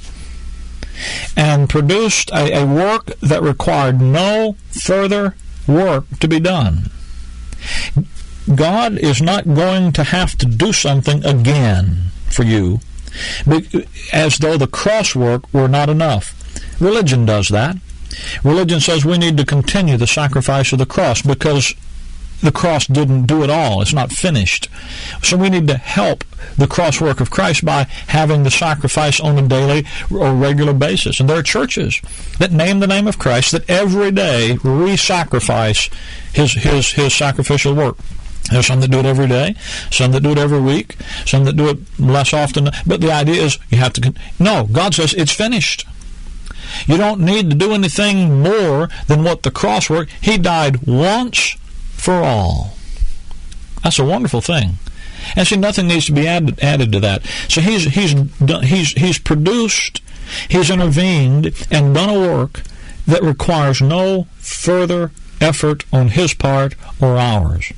and 1.36 1.70
produced 1.70 2.32
a, 2.32 2.62
a, 2.62 2.66
work 2.66 3.06
that 3.20 3.44
required 3.44 4.02
no 4.02 4.56
further 4.72 5.36
work 5.68 6.06
to 6.20 6.28
be 6.28 6.40
done. 6.40 6.90
God 8.54 8.98
is 8.98 9.22
not 9.22 9.54
going 9.54 9.92
to 9.94 10.04
have 10.04 10.38
to 10.38 10.46
do 10.46 10.72
something 10.72 11.26
again 11.26 12.12
for 12.30 12.44
you 12.44 12.80
as 14.14 14.38
though 14.38 14.58
the 14.58 14.68
cross 14.68 15.16
work 15.16 15.52
were 15.54 15.68
not 15.68 15.90
enough. 15.90 16.34
Religion 16.80 17.26
does 17.26 17.50
that. 17.50 17.76
Religion 18.44 18.80
says 18.80 19.04
we 19.04 19.18
need 19.18 19.38
to 19.38 19.46
continue 19.46 19.98
the 19.98 20.08
sacrifice 20.08 20.72
of 20.72 20.80
the 20.80 20.86
cross 20.86 21.22
because 21.22 21.74
the 22.42 22.52
cross 22.52 22.88
didn't 22.88 23.26
do 23.26 23.44
it 23.44 23.50
all. 23.50 23.82
It's 23.82 23.94
not 23.94 24.12
finished. 24.12 24.70
So 25.24 25.38
we 25.38 25.50
need 25.50 25.68
to 25.68 25.78
help 25.78 26.24
the 26.58 26.68
cross 26.68 27.02
work 27.02 27.20
of 27.20 27.32
Christ 27.32 27.66
by 27.66 27.84
having 28.08 28.44
the 28.44 28.52
sacrifice 28.52 29.20
on 29.20 29.38
a 29.38 29.48
daily 29.48 29.86
or 30.12 30.34
regular 30.34 30.74
basis. 30.74 31.20
And 31.20 31.30
there 31.30 31.38
are 31.38 31.44
churches 31.44 32.00
that 32.40 32.52
name 32.52 32.80
the 32.80 32.88
name 32.88 33.08
of 33.08 33.20
Christ 33.20 33.52
that 33.52 33.70
every 33.70 34.12
day 34.12 34.58
re-sacrifice 34.64 35.90
his, 36.34 36.54
his, 36.54 36.92
his 36.92 37.14
sacrificial 37.14 37.74
work. 37.74 37.98
There's 38.52 38.68
some 38.68 38.80
that 38.80 38.92
do 38.92 39.00
it 39.00 39.06
every 39.06 39.28
day, 39.28 39.56
some 39.92 40.12
that 40.14 40.24
do 40.24 40.32
it 40.32 40.38
every 40.38 40.62
week, 40.62 40.96
some 41.26 41.44
that 41.46 41.58
do 41.58 41.70
it 41.70 41.80
less 42.00 42.34
often. 42.34 42.70
But 42.86 43.02
the 43.02 43.12
idea 43.12 43.44
is 43.44 43.60
you 43.70 43.78
have 43.78 43.94
to. 43.94 44.14
No, 44.40 44.68
God 44.72 44.94
says 44.94 45.14
it's 45.14 45.34
finished. 45.34 45.86
You 46.86 46.98
don't 46.98 47.22
need 47.22 47.50
to 47.50 47.56
do 47.56 47.74
anything 47.74 48.42
more 48.42 48.90
than 49.08 49.24
what 49.24 49.44
the 49.44 49.52
cross 49.52 49.90
work. 49.90 50.10
He 50.22 50.38
died 50.38 50.86
once 50.86 51.58
for 52.08 52.24
all. 52.24 52.72
That's 53.84 54.00
a 54.00 54.06
wonderful 54.06 54.40
thing. 54.40 54.76
And 55.36 55.46
see, 55.46 55.58
nothing 55.58 55.90
needs 55.90 56.06
to 56.06 56.14
be 56.14 56.26
added 56.26 56.58
added 56.64 56.94
to 56.94 57.02
that. 57.02 57.26
So 57.50 57.60
he's 57.60 57.84
he's 57.84 58.14
done, 58.14 58.64
he's 58.64 58.94
he's 58.94 59.20
produced, 59.20 60.02
he's 60.48 60.70
intervened, 60.70 61.48
and 61.70 61.94
done 61.94 62.10
a 62.10 62.18
work 62.18 62.62
that 63.08 63.22
requires 63.24 63.82
no 63.82 64.28
further 64.38 65.12
effort 65.42 65.84
on 65.92 66.08
his 66.08 66.34
part 66.34 66.76
or 67.02 67.18
ours. 67.18 67.74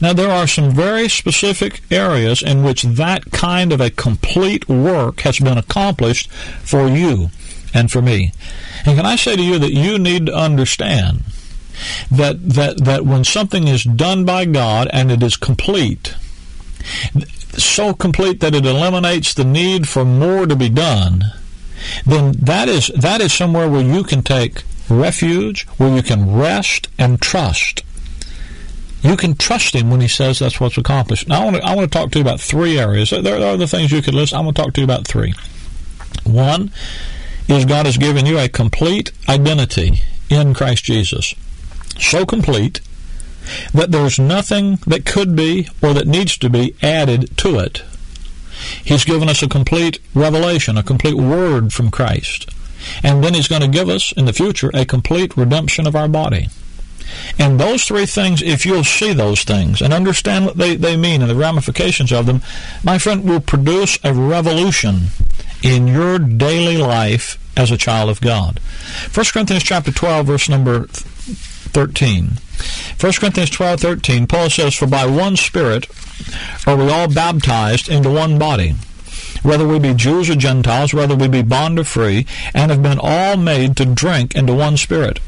Now, 0.00 0.12
there 0.12 0.30
are 0.30 0.46
some 0.46 0.70
very 0.70 1.08
specific 1.08 1.80
areas 1.90 2.42
in 2.42 2.62
which 2.62 2.82
that 2.84 3.32
kind 3.32 3.72
of 3.72 3.80
a 3.80 3.90
complete 3.90 4.68
work 4.68 5.22
has 5.22 5.40
been 5.40 5.58
accomplished 5.58 6.30
for 6.62 6.86
you 6.86 7.30
and 7.74 7.90
for 7.90 8.02
me. 8.02 8.32
And 8.86 8.96
can 8.96 9.04
I 9.04 9.16
say 9.16 9.34
to 9.34 9.42
you 9.42 9.58
that 9.58 9.72
you 9.72 9.98
need 9.98 10.26
to 10.26 10.34
understand 10.34 11.24
that 12.10 12.36
that 12.50 12.84
that 12.84 13.04
when 13.04 13.24
something 13.24 13.68
is 13.68 13.84
done 13.84 14.24
by 14.24 14.44
God 14.44 14.88
and 14.92 15.10
it 15.10 15.22
is 15.22 15.36
complete, 15.36 16.14
so 17.56 17.94
complete 17.94 18.40
that 18.40 18.54
it 18.54 18.66
eliminates 18.66 19.34
the 19.34 19.44
need 19.44 19.88
for 19.88 20.04
more 20.04 20.46
to 20.46 20.56
be 20.56 20.68
done, 20.68 21.24
then 22.04 22.32
that 22.32 22.68
is 22.68 22.88
that 22.88 23.20
is 23.20 23.32
somewhere 23.32 23.68
where 23.68 23.82
you 23.82 24.02
can 24.02 24.22
take 24.22 24.62
refuge, 24.88 25.66
where 25.76 25.94
you 25.94 26.02
can 26.02 26.34
rest 26.34 26.88
and 26.98 27.20
trust. 27.20 27.82
You 29.00 29.16
can 29.16 29.36
trust 29.36 29.74
him 29.74 29.90
when 29.90 30.00
he 30.00 30.08
says 30.08 30.40
that's 30.40 30.58
what's 30.58 30.76
accomplished. 30.76 31.28
Now, 31.28 31.42
I 31.42 31.44
want 31.44 31.56
to, 31.56 31.64
I 31.64 31.74
want 31.76 31.90
to 31.92 31.98
talk 31.98 32.10
to 32.10 32.18
you 32.18 32.22
about 32.24 32.40
three 32.40 32.80
areas. 32.80 33.10
There 33.10 33.36
are 33.36 33.54
other 33.54 33.66
things 33.66 33.92
you 33.92 34.02
could 34.02 34.14
list. 34.14 34.34
I 34.34 34.40
want 34.40 34.56
to 34.56 34.62
talk 34.62 34.74
to 34.74 34.80
you 34.80 34.84
about 34.84 35.06
three. 35.06 35.34
One 36.24 36.72
is 37.46 37.64
God 37.64 37.86
has 37.86 37.96
given 37.96 38.26
you 38.26 38.38
a 38.38 38.48
complete 38.48 39.12
identity 39.28 40.02
in 40.28 40.52
Christ 40.52 40.84
Jesus 40.84 41.34
so 41.98 42.24
complete 42.24 42.80
that 43.72 43.90
there's 43.90 44.18
nothing 44.18 44.76
that 44.86 45.06
could 45.06 45.34
be 45.34 45.68
or 45.82 45.94
that 45.94 46.06
needs 46.06 46.36
to 46.38 46.50
be 46.50 46.74
added 46.82 47.36
to 47.38 47.58
it. 47.58 47.82
He's 48.84 49.04
given 49.04 49.28
us 49.28 49.42
a 49.42 49.48
complete 49.48 50.00
revelation, 50.14 50.76
a 50.76 50.82
complete 50.82 51.14
word 51.14 51.72
from 51.72 51.90
Christ. 51.90 52.50
And 53.02 53.22
then 53.22 53.34
He's 53.34 53.48
going 53.48 53.62
to 53.62 53.68
give 53.68 53.88
us 53.88 54.12
in 54.12 54.24
the 54.24 54.32
future 54.32 54.70
a 54.74 54.84
complete 54.84 55.36
redemption 55.36 55.86
of 55.86 55.96
our 55.96 56.08
body. 56.08 56.48
And 57.38 57.58
those 57.58 57.84
three 57.84 58.06
things, 58.06 58.42
if 58.42 58.66
you'll 58.66 58.84
see 58.84 59.12
those 59.12 59.42
things 59.42 59.80
and 59.80 59.94
understand 59.94 60.44
what 60.44 60.56
they, 60.58 60.76
they 60.76 60.96
mean 60.96 61.22
and 61.22 61.30
the 61.30 61.34
ramifications 61.34 62.12
of 62.12 62.26
them, 62.26 62.42
my 62.84 62.98
friend, 62.98 63.24
will 63.24 63.40
produce 63.40 63.98
a 64.04 64.12
revolution 64.12 65.06
in 65.62 65.86
your 65.88 66.18
daily 66.18 66.76
life 66.76 67.38
as 67.56 67.70
a 67.70 67.78
child 67.78 68.10
of 68.10 68.20
God. 68.20 68.60
1 69.12 69.26
Corinthians 69.32 69.64
chapter 69.64 69.90
12, 69.90 70.26
verse 70.26 70.48
number 70.48 70.86
13. 71.78 72.30
1 73.00 73.12
Corinthians 73.20 73.50
12, 73.50 73.80
13, 73.80 74.26
Paul 74.26 74.50
says, 74.50 74.74
For 74.74 74.88
by 74.88 75.06
one 75.06 75.36
Spirit 75.36 75.86
are 76.66 76.76
we 76.76 76.90
all 76.90 77.06
baptized 77.06 77.88
into 77.88 78.10
one 78.10 78.36
body, 78.36 78.74
whether 79.44 79.64
we 79.64 79.78
be 79.78 79.94
Jews 79.94 80.28
or 80.28 80.34
Gentiles, 80.34 80.92
whether 80.92 81.14
we 81.14 81.28
be 81.28 81.42
bond 81.42 81.78
or 81.78 81.84
free, 81.84 82.26
and 82.52 82.72
have 82.72 82.82
been 82.82 82.98
all 83.00 83.36
made 83.36 83.76
to 83.76 83.84
drink 83.84 84.34
into 84.34 84.54
one 84.54 84.76
Spirit. 84.76 85.20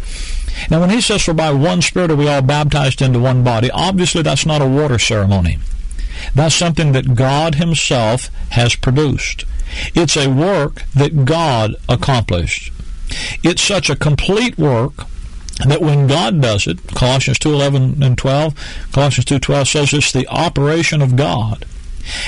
Now, 0.69 0.81
when 0.81 0.91
he 0.91 1.01
says, 1.01 1.23
For 1.23 1.35
by 1.35 1.53
one 1.53 1.83
Spirit 1.83 2.11
are 2.11 2.17
we 2.17 2.27
all 2.27 2.43
baptized 2.43 3.01
into 3.01 3.21
one 3.21 3.45
body, 3.45 3.71
obviously 3.71 4.23
that's 4.23 4.45
not 4.45 4.61
a 4.61 4.67
water 4.67 4.99
ceremony. 4.99 5.61
That's 6.35 6.57
something 6.57 6.91
that 6.91 7.15
God 7.15 7.55
Himself 7.55 8.29
has 8.51 8.75
produced. 8.75 9.45
It's 9.95 10.17
a 10.17 10.27
work 10.27 10.83
that 10.95 11.25
God 11.25 11.77
accomplished. 11.89 12.73
It's 13.45 13.63
such 13.63 13.89
a 13.89 13.95
complete 13.95 14.59
work 14.59 15.07
that 15.67 15.83
when 15.83 16.07
God 16.07 16.41
does 16.41 16.67
it, 16.67 16.87
Colossians 16.89 17.39
2:11 17.39 18.03
and 18.03 18.17
12, 18.17 18.55
Colossians 18.93 19.27
2:12 19.27 19.69
says 19.69 19.93
it's 19.93 20.13
the 20.13 20.29
operation 20.29 21.03
of 21.03 21.17
God. 21.17 21.65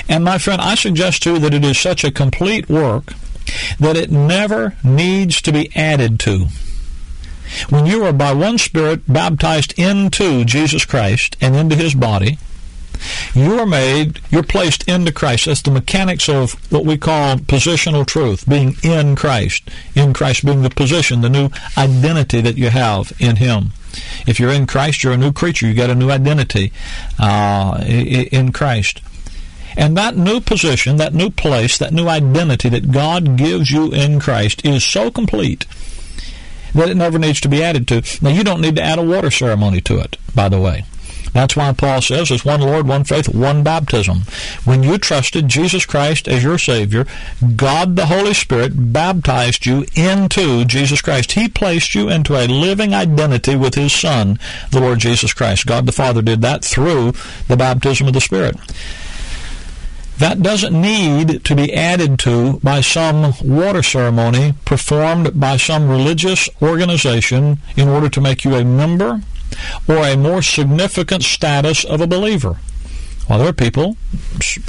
And 0.08 0.24
my 0.24 0.38
friend, 0.38 0.60
I 0.60 0.74
suggest 0.74 1.22
to 1.22 1.34
you 1.34 1.38
that 1.40 1.54
it 1.54 1.64
is 1.64 1.78
such 1.78 2.04
a 2.04 2.10
complete 2.10 2.68
work 2.68 3.14
that 3.80 3.96
it 3.96 4.10
never 4.10 4.76
needs 4.84 5.42
to 5.42 5.52
be 5.52 5.74
added 5.74 6.18
to. 6.20 6.48
When 7.68 7.86
you 7.86 8.04
are 8.04 8.12
by 8.12 8.32
one 8.32 8.58
Spirit 8.58 9.02
baptized 9.12 9.74
into 9.78 10.44
Jesus 10.44 10.84
Christ 10.84 11.36
and 11.40 11.54
into 11.56 11.76
His 11.76 11.94
body, 11.94 12.38
you 13.34 13.58
are 13.58 13.66
made, 13.66 14.20
you're 14.30 14.42
placed 14.42 14.88
into 14.88 15.12
Christ. 15.12 15.46
That's 15.46 15.62
the 15.62 15.70
mechanics 15.70 16.28
of 16.28 16.52
what 16.70 16.84
we 16.84 16.96
call 16.96 17.36
positional 17.36 18.06
truth, 18.06 18.48
being 18.48 18.76
in 18.82 19.16
Christ. 19.16 19.62
In 19.94 20.12
Christ 20.12 20.44
being 20.44 20.62
the 20.62 20.70
position, 20.70 21.20
the 21.20 21.28
new 21.28 21.50
identity 21.76 22.40
that 22.40 22.58
you 22.58 22.70
have 22.70 23.12
in 23.18 23.36
Him. 23.36 23.72
If 24.26 24.40
you're 24.40 24.52
in 24.52 24.66
Christ, 24.66 25.02
you're 25.02 25.12
a 25.12 25.18
new 25.18 25.32
creature. 25.32 25.66
You 25.66 25.74
got 25.74 25.90
a 25.90 25.94
new 25.94 26.10
identity 26.10 26.72
uh, 27.18 27.82
in 27.86 28.52
Christ. 28.52 29.00
And 29.76 29.96
that 29.96 30.16
new 30.16 30.40
position, 30.40 30.96
that 30.96 31.14
new 31.14 31.30
place, 31.30 31.78
that 31.78 31.92
new 31.92 32.08
identity 32.08 32.68
that 32.68 32.92
God 32.92 33.36
gives 33.36 33.70
you 33.70 33.90
in 33.92 34.20
Christ 34.20 34.64
is 34.64 34.84
so 34.84 35.10
complete 35.10 35.66
that 36.74 36.88
it 36.88 36.96
never 36.96 37.18
needs 37.18 37.40
to 37.42 37.48
be 37.48 37.62
added 37.62 37.86
to. 37.88 38.02
Now, 38.22 38.30
you 38.30 38.44
don't 38.44 38.60
need 38.60 38.76
to 38.76 38.82
add 38.82 38.98
a 38.98 39.02
water 39.02 39.30
ceremony 39.30 39.80
to 39.82 39.98
it, 39.98 40.16
by 40.34 40.48
the 40.48 40.60
way. 40.60 40.84
That's 41.32 41.56
why 41.56 41.72
Paul 41.72 42.02
says 42.02 42.28
there's 42.28 42.44
one 42.44 42.60
Lord, 42.60 42.86
one 42.86 43.04
faith, 43.04 43.28
one 43.28 43.62
baptism. 43.62 44.22
When 44.64 44.82
you 44.82 44.98
trusted 44.98 45.48
Jesus 45.48 45.86
Christ 45.86 46.28
as 46.28 46.44
your 46.44 46.58
Savior, 46.58 47.06
God 47.56 47.96
the 47.96 48.06
Holy 48.06 48.34
Spirit 48.34 48.92
baptized 48.92 49.64
you 49.64 49.86
into 49.94 50.64
Jesus 50.64 51.00
Christ. 51.00 51.32
He 51.32 51.48
placed 51.48 51.94
you 51.94 52.08
into 52.08 52.36
a 52.36 52.46
living 52.46 52.94
identity 52.94 53.56
with 53.56 53.74
His 53.74 53.92
Son, 53.92 54.38
the 54.70 54.80
Lord 54.80 54.98
Jesus 54.98 55.32
Christ. 55.32 55.66
God 55.66 55.86
the 55.86 55.92
Father 55.92 56.20
did 56.20 56.42
that 56.42 56.64
through 56.64 57.12
the 57.48 57.56
baptism 57.56 58.06
of 58.06 58.12
the 58.12 58.20
Spirit. 58.20 58.56
That 60.18 60.42
doesn't 60.42 60.78
need 60.78 61.44
to 61.44 61.56
be 61.56 61.72
added 61.72 62.18
to 62.20 62.60
by 62.62 62.82
some 62.82 63.32
water 63.42 63.82
ceremony 63.82 64.54
performed 64.64 65.40
by 65.40 65.56
some 65.56 65.88
religious 65.88 66.48
organization 66.60 67.58
in 67.76 67.88
order 67.88 68.08
to 68.10 68.20
make 68.20 68.44
you 68.44 68.54
a 68.54 68.64
member 68.64 69.22
or 69.88 69.98
a 69.98 70.16
more 70.16 70.42
significant 70.42 71.22
status 71.22 71.84
of 71.84 72.00
a 72.00 72.06
believer. 72.06 72.56
Well, 73.28 73.38
there 73.38 73.48
are 73.48 73.52
people, 73.52 73.96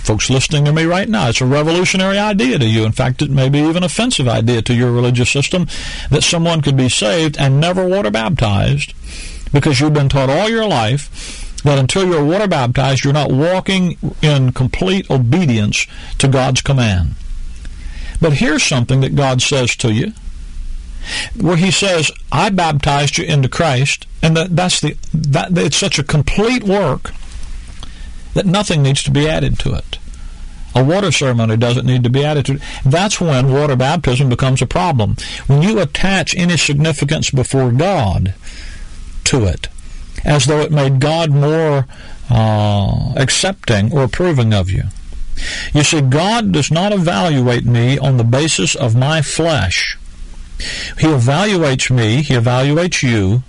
folks 0.04 0.30
listening 0.30 0.66
to 0.66 0.74
me 0.74 0.84
right 0.84 1.10
now, 1.10 1.30
it's 1.30 1.42
a 1.42 1.46
revolutionary 1.46 2.20
idea 2.20 2.60
to 2.60 2.66
you. 2.66 2.86
In 2.86 2.92
fact, 2.92 3.22
it 3.22 3.32
may 3.32 3.50
be 3.50 3.60
even 3.60 3.84
offensive 3.84 4.28
idea 4.28 4.62
to 4.62 4.74
your 4.74 4.92
religious 4.92 5.32
system 5.32 5.68
that 6.10 6.24
someone 6.24 6.62
could 6.62 6.78
be 6.78 6.88
saved 6.88 7.38
and 7.38 7.60
never 7.60 7.88
water 7.88 8.12
baptized 8.12 8.94
because 9.52 9.80
you've 9.80 9.94
been 9.94 10.10
taught 10.10 10.30
all 10.30 10.50
your 10.50 10.68
life 10.68 11.62
that 11.64 11.80
until 11.80 12.06
you're 12.06 12.24
water 12.24 12.48
baptized, 12.48 13.04
you're 13.04 13.14
not 13.14 13.32
walking 13.32 13.98
in 14.22 14.52
complete 14.52 15.10
obedience 15.10 15.88
to 16.20 16.28
God's 16.28 16.62
command. 16.62 17.16
But 18.22 18.34
here's 18.34 18.64
something 18.64 19.02
that 19.02 19.16
God 19.16 19.42
says 19.42 19.76
to 19.78 19.92
you 19.92 20.14
where 21.40 21.58
he 21.58 21.72
says, 21.72 22.12
I 22.32 22.50
baptized 22.50 23.18
you 23.18 23.26
into 23.26 23.50
Christ, 23.50 24.08
and 24.22 24.36
that, 24.38 24.56
that's 24.56 24.82
the 24.82 24.98
that 25.14 25.58
it's 25.58 25.78
such 25.78 26.00
a 26.00 26.04
complete 26.04 26.64
work 26.64 27.12
that 28.34 28.46
nothing 28.46 28.82
needs 28.82 29.04
to 29.04 29.12
be 29.12 29.28
added 29.28 29.60
to 29.60 29.74
it. 29.74 30.00
A 30.76 30.84
water 30.84 31.12
ceremony 31.12 31.56
doesn't 31.56 31.86
need 31.86 32.04
to 32.04 32.10
be 32.10 32.26
added 32.26 32.48
to 32.48 32.54
it. 32.54 32.62
That's 32.84 33.22
when 33.22 33.54
water 33.54 33.76
baptism 33.76 34.30
becomes 34.30 34.62
a 34.62 34.66
problem. 34.66 35.18
When 35.46 35.62
you 35.62 35.80
attach 35.80 36.36
any 36.36 36.58
significance 36.58 37.30
before 37.30 37.72
God 37.72 38.34
to 39.26 39.46
it, 39.46 39.68
as 40.26 40.46
though 40.46 40.62
it 40.62 40.72
made 40.72 41.00
God 41.00 41.30
more 41.32 41.86
uh, 42.30 43.14
accepting 43.16 43.94
or 43.94 44.04
approving 44.04 44.54
of 44.54 44.72
you. 44.72 44.84
You 45.74 45.84
see, 45.84 46.02
God 46.02 46.52
does 46.52 46.72
not 46.72 46.94
evaluate 46.94 47.66
me 47.66 47.98
on 47.98 48.18
the 48.18 48.24
basis 48.24 48.76
of 48.76 48.96
my 48.96 49.22
flesh. 49.22 49.98
He 51.00 51.08
evaluates 51.08 51.90
me, 51.90 52.22
He 52.22 52.34
evaluates 52.34 53.04
you 53.04 53.44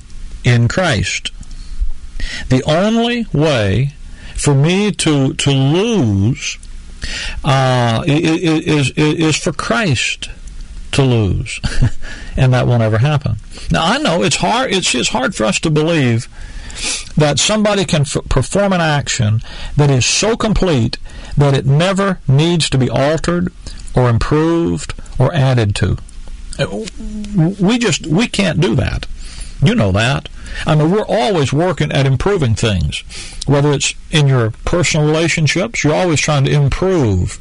in 0.44 0.68
Christ. 0.68 1.30
The 2.49 2.62
only 2.64 3.26
way 3.33 3.92
for 4.35 4.54
me 4.54 4.90
to, 4.92 5.35
to 5.35 5.50
lose 5.50 6.59
uh, 7.44 8.02
is, 8.06 8.90
is, 8.97 9.37
for 9.37 9.52
Christ 9.52 10.30
to 10.92 11.02
lose. 11.02 11.61
and 12.37 12.52
that 12.52 12.66
won't 12.66 12.83
ever 12.83 12.99
happen. 12.99 13.37
Now, 13.71 13.85
I 13.85 13.99
know 13.99 14.23
it's 14.23 14.37
hard, 14.37 14.73
it's, 14.73 14.94
it's 14.94 15.11
hard 15.11 15.35
for 15.35 15.44
us 15.44 15.61
to 15.61 15.71
believe 15.71 16.28
that 17.16 17.38
somebody 17.38 17.85
can 17.85 18.02
f- 18.02 18.16
perform 18.28 18.73
an 18.73 18.80
action 18.80 19.40
that 19.76 19.90
is 19.90 20.04
so 20.04 20.37
complete 20.37 20.99
that 21.37 21.54
it 21.54 21.66
never 21.66 22.21
needs 22.26 22.68
to 22.71 22.78
be 22.78 22.90
altered 22.90 23.52
or 23.94 24.09
improved 24.09 24.94
or 25.18 25.33
added 25.33 25.75
to. 25.76 25.99
Uh, 26.58 26.84
we 27.60 27.78
just 27.78 28.06
we 28.06 28.26
can't 28.26 28.60
do 28.60 28.75
that. 28.76 29.06
You 29.62 29.75
know 29.75 29.93
that. 29.93 30.28
I 30.67 30.75
mean, 30.75 30.90
we're 30.90 31.06
always 31.06 31.52
working 31.52 31.90
at 31.90 32.06
improving 32.06 32.54
things. 32.54 33.02
Whether 33.47 33.73
it's 33.73 33.95
in 34.10 34.28
your 34.28 34.50
personal 34.64 35.06
relationships, 35.06 35.82
you're 35.82 35.95
always 35.95 36.21
trying 36.21 36.45
to 36.45 36.52
improve. 36.52 37.38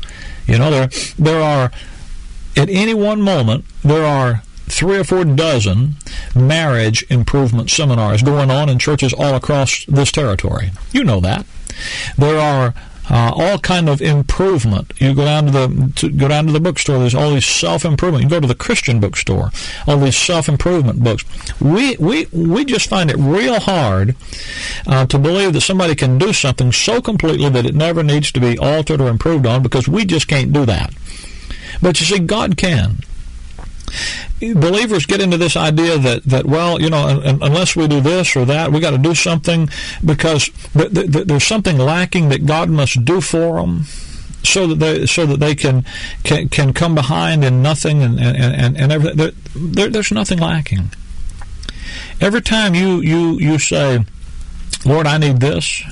You 0.47 0.57
know, 0.57 0.71
there 0.71 0.89
there 1.17 1.41
are 1.41 1.71
at 2.55 2.69
any 2.69 2.93
one 2.93 3.21
moment 3.21 3.65
there 3.83 4.05
are 4.05 4.43
three 4.67 4.97
or 4.97 5.03
four 5.03 5.25
dozen 5.25 5.95
marriage 6.35 7.05
improvement 7.09 7.69
seminars 7.69 8.23
going 8.23 8.49
on 8.49 8.69
in 8.69 8.79
churches 8.79 9.13
all 9.13 9.35
across 9.35 9.85
this 9.85 10.11
territory. 10.11 10.71
You 10.91 11.03
know 11.03 11.19
that. 11.19 11.45
There 12.17 12.39
are 12.39 12.73
uh, 13.09 13.31
all 13.35 13.57
kind 13.59 13.89
of 13.89 14.01
improvement. 14.01 14.93
You 14.97 15.13
go 15.13 15.25
down 15.25 15.45
to 15.47 15.51
the 15.51 15.91
to 15.97 16.09
go 16.09 16.27
down 16.27 16.47
to 16.47 16.53
the 16.53 16.59
bookstore. 16.59 16.99
There's 16.99 17.15
all 17.15 17.31
these 17.31 17.45
self 17.45 17.85
improvement. 17.85 18.23
You 18.23 18.29
go 18.29 18.39
to 18.39 18.47
the 18.47 18.55
Christian 18.55 18.99
bookstore. 18.99 19.51
All 19.87 19.97
these 19.97 20.17
self 20.17 20.47
improvement 20.47 21.03
books. 21.03 21.23
We 21.59 21.97
we 21.97 22.27
we 22.31 22.65
just 22.65 22.89
find 22.89 23.09
it 23.09 23.17
real 23.17 23.59
hard 23.59 24.15
uh, 24.87 25.05
to 25.07 25.17
believe 25.19 25.53
that 25.53 25.61
somebody 25.61 25.95
can 25.95 26.17
do 26.17 26.33
something 26.33 26.71
so 26.71 27.01
completely 27.01 27.49
that 27.49 27.65
it 27.65 27.75
never 27.75 28.03
needs 28.03 28.31
to 28.31 28.39
be 28.39 28.57
altered 28.57 29.01
or 29.01 29.09
improved 29.09 29.45
on 29.45 29.63
because 29.63 29.87
we 29.87 30.05
just 30.05 30.27
can't 30.27 30.53
do 30.53 30.65
that. 30.65 30.93
But 31.81 31.99
you 31.99 32.05
see, 32.05 32.19
God 32.19 32.57
can 32.57 32.99
believers 34.39 35.05
get 35.05 35.21
into 35.21 35.37
this 35.37 35.55
idea 35.55 35.97
that, 35.97 36.23
that 36.23 36.45
well, 36.45 36.81
you 36.81 36.89
know, 36.89 37.21
unless 37.23 37.75
we 37.75 37.87
do 37.87 38.01
this 38.01 38.35
or 38.35 38.45
that, 38.45 38.71
we 38.71 38.79
got 38.79 38.91
to 38.91 38.97
do 38.97 39.15
something 39.15 39.69
because 40.03 40.49
th- 40.73 40.93
th- 40.93 41.27
there's 41.27 41.45
something 41.45 41.77
lacking 41.77 42.29
that 42.29 42.45
God 42.45 42.69
must 42.69 43.03
do 43.05 43.21
for 43.21 43.61
them 43.61 43.85
so 44.43 44.67
that 44.67 44.75
they 44.75 45.05
so 45.05 45.25
that 45.25 45.39
they 45.39 45.55
can 45.55 45.85
can, 46.23 46.49
can 46.49 46.73
come 46.73 46.95
behind 46.95 47.43
in 47.43 47.61
nothing 47.61 48.03
and 48.03 48.19
and 48.19 48.37
and, 48.37 48.77
and 48.77 48.91
everything. 48.91 49.33
There, 49.55 49.89
there's 49.89 50.11
nothing 50.11 50.39
lacking. 50.39 50.91
Every 52.19 52.41
time 52.41 52.75
you 52.75 52.99
you 52.99 53.39
you 53.39 53.57
say, 53.59 54.05
Lord, 54.85 55.07
I 55.07 55.17
need 55.17 55.39
this, 55.39 55.83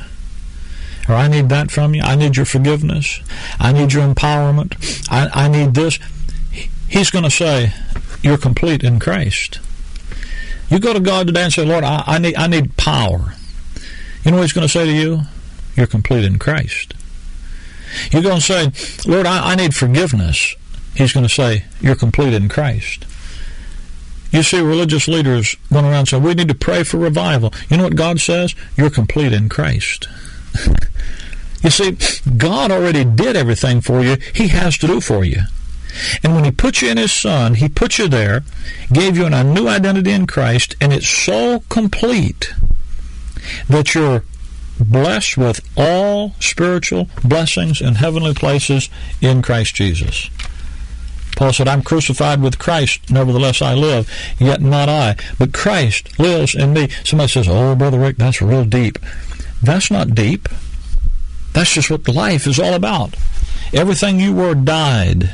or 1.08 1.16
I 1.16 1.28
need 1.28 1.50
that 1.50 1.72
from 1.72 1.96
you. 1.96 2.02
I 2.02 2.16
need 2.16 2.36
your 2.36 2.46
forgiveness. 2.46 3.22
I 3.60 3.72
need 3.72 3.94
your 3.94 4.08
empowerment. 4.08 5.08
I, 5.10 5.46
I 5.46 5.48
need 5.48 5.74
this. 5.74 6.00
He's 6.92 7.10
going 7.10 7.24
to 7.24 7.32
say, 7.32 7.74
you're 8.22 8.38
complete 8.38 8.84
in 8.84 9.00
Christ. 9.00 9.62
You 10.70 10.78
go 10.78 10.92
to 10.92 11.00
God 11.00 11.28
today 11.28 11.44
and 11.44 11.54
say, 11.54 11.66
Lord, 11.66 11.86
I, 11.86 12.04
I 12.06 12.18
need 12.18 12.36
I 12.36 12.48
need 12.48 12.76
power. 12.76 13.34
You 14.24 14.32
know 14.32 14.38
what 14.38 14.44
he's 14.44 14.54
going 14.54 14.68
to 14.68 14.72
say 14.72 14.86
to 14.86 14.92
you? 14.92 15.22
You're 15.76 15.88
complete 15.88 16.26
in 16.26 16.38
Christ. 16.38 16.94
You 18.12 18.22
go 18.22 18.34
and 18.34 18.44
say, 18.44 18.72
Lord, 19.06 19.26
I, 19.26 19.52
I 19.52 19.56
need 19.56 19.74
forgiveness. 19.74 20.54
He's 20.94 21.14
going 21.14 21.26
to 21.26 21.34
say, 21.34 21.64
You're 21.80 21.96
complete 21.96 22.34
in 22.34 22.50
Christ. 22.50 23.06
You 24.34 24.44
see 24.44 24.60
religious 24.60 25.08
leaders 25.08 25.56
going 25.72 25.86
around 25.86 26.08
saying, 26.08 26.24
We 26.24 26.34
need 26.34 26.50
to 26.50 26.56
pray 26.56 26.84
for 26.84 26.98
revival. 26.98 27.54
You 27.70 27.78
know 27.78 27.84
what 27.84 27.96
God 27.96 28.20
says? 28.20 28.54
You're 28.76 28.90
complete 28.90 29.32
in 29.32 29.48
Christ. 29.48 30.10
you 31.64 31.70
see, 31.70 31.98
God 32.36 32.70
already 32.70 33.06
did 33.06 33.38
everything 33.38 33.80
for 33.80 34.04
you, 34.04 34.18
He 34.36 34.50
has 34.50 34.78
to 34.80 34.88
do 34.88 35.00
for 35.00 35.24
you. 35.24 35.44
And 36.24 36.36
when 36.36 36.44
He 36.44 36.52
put 36.52 36.82
you 36.82 36.90
in 36.90 36.98
His 36.98 37.12
Son, 37.12 37.56
He 37.56 37.70
put 37.70 37.98
you 37.98 38.08
there, 38.08 38.44
gave 38.92 39.18
you 39.18 39.26
a 39.26 39.44
new 39.44 39.68
identity 39.68 40.12
in 40.12 40.28
Christ, 40.28 40.76
and 40.82 40.94
it's 40.94 41.08
so 41.08 41.64
complete 41.70 42.54
that 43.68 43.94
you're 43.96 44.24
blessed 44.80 45.38
with 45.38 45.62
all 45.78 46.34
spiritual 46.40 47.08
blessings 47.24 47.82
and 47.82 47.98
heavenly 47.98 48.34
places 48.34 48.90
in 49.22 49.42
Christ 49.42 49.76
Jesus. 49.76 50.30
Paul 51.36 51.54
said, 51.54 51.68
I'm 51.68 51.82
crucified 51.82 52.42
with 52.42 52.60
Christ, 52.60 53.10
nevertheless 53.10 53.62
I 53.62 53.74
live, 53.74 54.10
yet 54.38 54.62
not 54.62 54.90
I, 54.90 55.16
but 55.40 55.54
Christ 55.54 56.20
lives 56.20 56.54
in 56.54 56.74
me. 56.74 56.90
Somebody 57.04 57.32
says, 57.32 57.48
Oh, 57.50 57.76
Brother 57.76 58.00
Rick, 58.00 58.18
that's 58.18 58.42
real 58.42 58.66
deep. 58.66 59.00
That's 59.64 59.90
not 59.90 60.14
deep. 60.14 60.50
That's 61.54 61.74
just 61.74 61.90
what 61.90 62.08
life 62.08 62.48
is 62.48 62.60
all 62.60 62.74
about. 62.74 63.16
Everything 63.74 64.20
you 64.20 64.34
were 64.34 64.56
died 64.56 65.34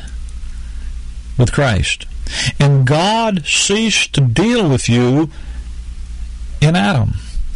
with 1.37 1.51
Christ. 1.51 2.05
And 2.59 2.85
God 2.85 3.45
ceased 3.45 4.13
to 4.13 4.21
deal 4.21 4.69
with 4.69 4.89
you 4.89 5.29
in 6.61 6.75
Adam. 6.75 7.13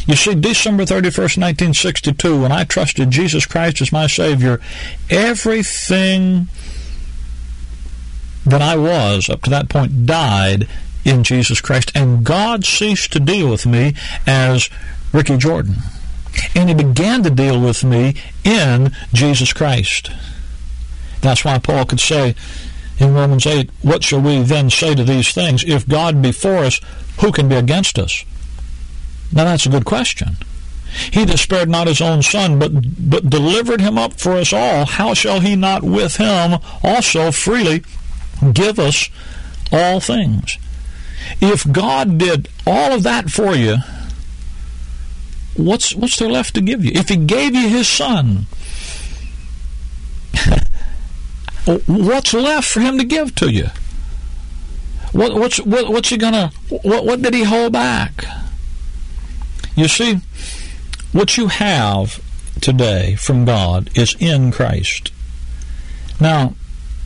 You 0.08 0.16
see, 0.16 0.34
December 0.34 0.84
31st, 0.84 1.38
1962, 1.38 2.42
when 2.42 2.52
I 2.52 2.64
trusted 2.64 3.12
Jesus 3.12 3.46
Christ 3.46 3.82
as 3.82 3.92
my 3.92 4.08
Savior, 4.08 4.60
everything 5.10 6.48
that 8.46 8.62
I 8.62 8.76
was 8.76 9.30
up 9.30 9.44
to 9.44 9.50
that 9.52 9.70
point 9.70 10.06
died 10.06 10.68
in 11.06 11.24
Jesus 11.24 11.62
Christ, 11.62 11.92
and 11.96 12.24
God 12.24 12.66
ceased 12.66 13.14
to 13.14 13.20
deal 13.20 13.50
with 13.50 13.66
me 13.66 13.96
as 14.26 14.70
Ricky 15.14 15.38
Jordan. 15.38 15.76
And 16.56 16.70
he 16.70 16.76
began 16.76 17.24
to 17.24 17.30
deal 17.30 17.60
with 17.62 17.84
me 17.84 18.16
in 18.44 18.96
Jesus 19.14 19.54
Christ. 19.54 20.12
That's 21.22 21.46
why 21.46 21.60
Paul 21.60 21.86
could 21.86 22.00
say 22.00 22.36
in 23.02 23.14
Romans 23.14 23.46
8, 23.48 23.70
What 23.82 24.04
shall 24.04 24.22
we 24.22 24.42
then 24.42 24.70
say 24.70 24.94
to 24.96 25.04
these 25.04 25.34
things? 25.34 25.64
If 25.64 25.88
God 25.88 26.22
be 26.22 26.32
for 26.32 26.58
us, 26.58 26.80
who 27.20 27.32
can 27.32 27.50
be 27.50 27.56
against 27.56 27.98
us? 27.98 28.24
Now 29.34 29.46
that's 29.46 29.66
a 29.66 29.70
good 29.70 29.86
question. 29.86 30.38
He 31.12 31.24
that 31.26 31.40
spared 31.40 31.70
not 31.70 31.88
his 31.88 32.02
own 32.02 32.22
son, 32.22 32.60
but, 32.60 32.72
but 33.10 33.30
delivered 33.30 33.82
him 33.82 33.98
up 33.98 34.20
for 34.20 34.34
us 34.34 34.52
all, 34.54 34.86
how 34.86 35.14
shall 35.14 35.40
he 35.40 35.56
not 35.56 35.84
with 35.84 36.18
him 36.18 36.60
also 36.84 37.32
freely 37.32 37.84
give 38.54 38.78
us 38.78 39.10
all 39.72 40.00
things? 40.00 40.58
If 41.40 41.72
God 41.72 42.18
did 42.18 42.50
all 42.68 42.92
of 42.92 43.04
that 43.04 43.30
for 43.30 43.56
you, 43.56 43.78
what's 45.56 45.96
what's 45.96 46.18
there 46.20 46.30
left 46.30 46.56
to 46.56 46.62
give 46.62 46.84
you? 46.84 46.92
If 46.94 47.08
he 47.10 47.16
gave 47.16 47.56
you 47.56 47.70
his 47.70 47.88
son, 47.88 48.48
what's 51.66 52.34
left 52.34 52.68
for 52.68 52.80
him 52.80 52.98
to 52.98 53.04
give 53.04 53.36
to 53.36 53.52
you? 53.52 53.68
What, 55.12 55.34
what's 55.36 55.60
what, 55.60 55.90
what's 55.90 56.10
he 56.10 56.18
gonna? 56.18 56.52
What, 56.70 57.06
what 57.06 57.22
did 57.22 57.34
he 57.34 57.44
hold 57.44 57.74
back? 57.74 58.26
You 59.76 59.88
see, 59.88 60.22
what 61.12 61.38
you 61.38 61.48
have 61.48 62.22
today 62.62 63.16
from 63.16 63.46
God 63.46 63.90
is 63.98 64.16
in 64.20 64.52
Christ. 64.52 65.12
Now, 66.20 66.56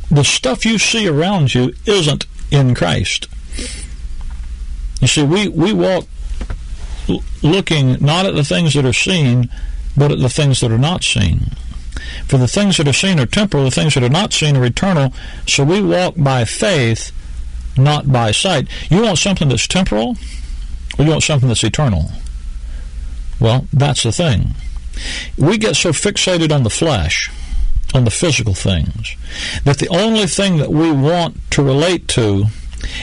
the 0.10 0.24
stuff 0.24 0.66
you 0.66 0.78
see 0.78 1.08
around 1.08 1.54
you 1.54 1.74
isn't 1.86 2.26
in 2.52 2.76
Christ. 2.76 3.28
You 5.02 5.08
see, 5.08 5.24
we, 5.24 5.48
we 5.48 5.74
walk 5.74 6.06
looking 7.42 7.94
not 8.04 8.26
at 8.26 8.36
the 8.36 8.44
things 8.44 8.74
that 8.74 8.86
are 8.86 8.94
seen, 8.94 9.50
but 9.96 10.12
at 10.12 10.20
the 10.20 10.30
things 10.30 10.60
that 10.62 10.72
are 10.72 10.78
not 10.78 11.04
seen. 11.04 11.52
For 12.28 12.38
the 12.38 12.48
things 12.48 12.78
that 12.78 12.88
are 12.88 12.94
seen 12.94 13.20
are 13.20 13.26
temporal, 13.26 13.66
the 13.66 13.72
things 13.72 13.94
that 13.94 14.04
are 14.04 14.10
not 14.10 14.34
seen 14.34 14.58
are 14.58 14.66
eternal. 14.66 15.14
So 15.48 15.64
we 15.64 15.82
walk 15.82 16.16
by 16.18 16.46
faith, 16.46 17.12
not 17.78 18.12
by 18.12 18.32
sight. 18.32 18.68
You 18.90 19.02
want 19.04 19.18
something 19.18 19.50
that's 19.50 19.68
temporal, 19.68 20.18
or 20.98 21.06
you 21.06 21.12
want 21.12 21.24
something 21.24 21.48
that's 21.48 21.64
eternal? 21.64 22.12
Well, 23.40 23.68
that's 23.74 24.04
the 24.04 24.12
thing. 24.12 24.56
We 25.38 25.58
get 25.58 25.76
so 25.76 25.92
fixated 25.92 26.54
on 26.54 26.64
the 26.64 26.70
flesh, 26.70 27.30
on 27.94 28.06
the 28.06 28.12
physical 28.12 28.54
things, 28.54 29.16
that 29.66 29.78
the 29.80 29.90
only 29.90 30.26
thing 30.26 30.58
that 30.58 30.72
we 30.72 30.92
want 30.92 31.38
to 31.52 31.64
relate 31.64 32.08
to 32.10 32.46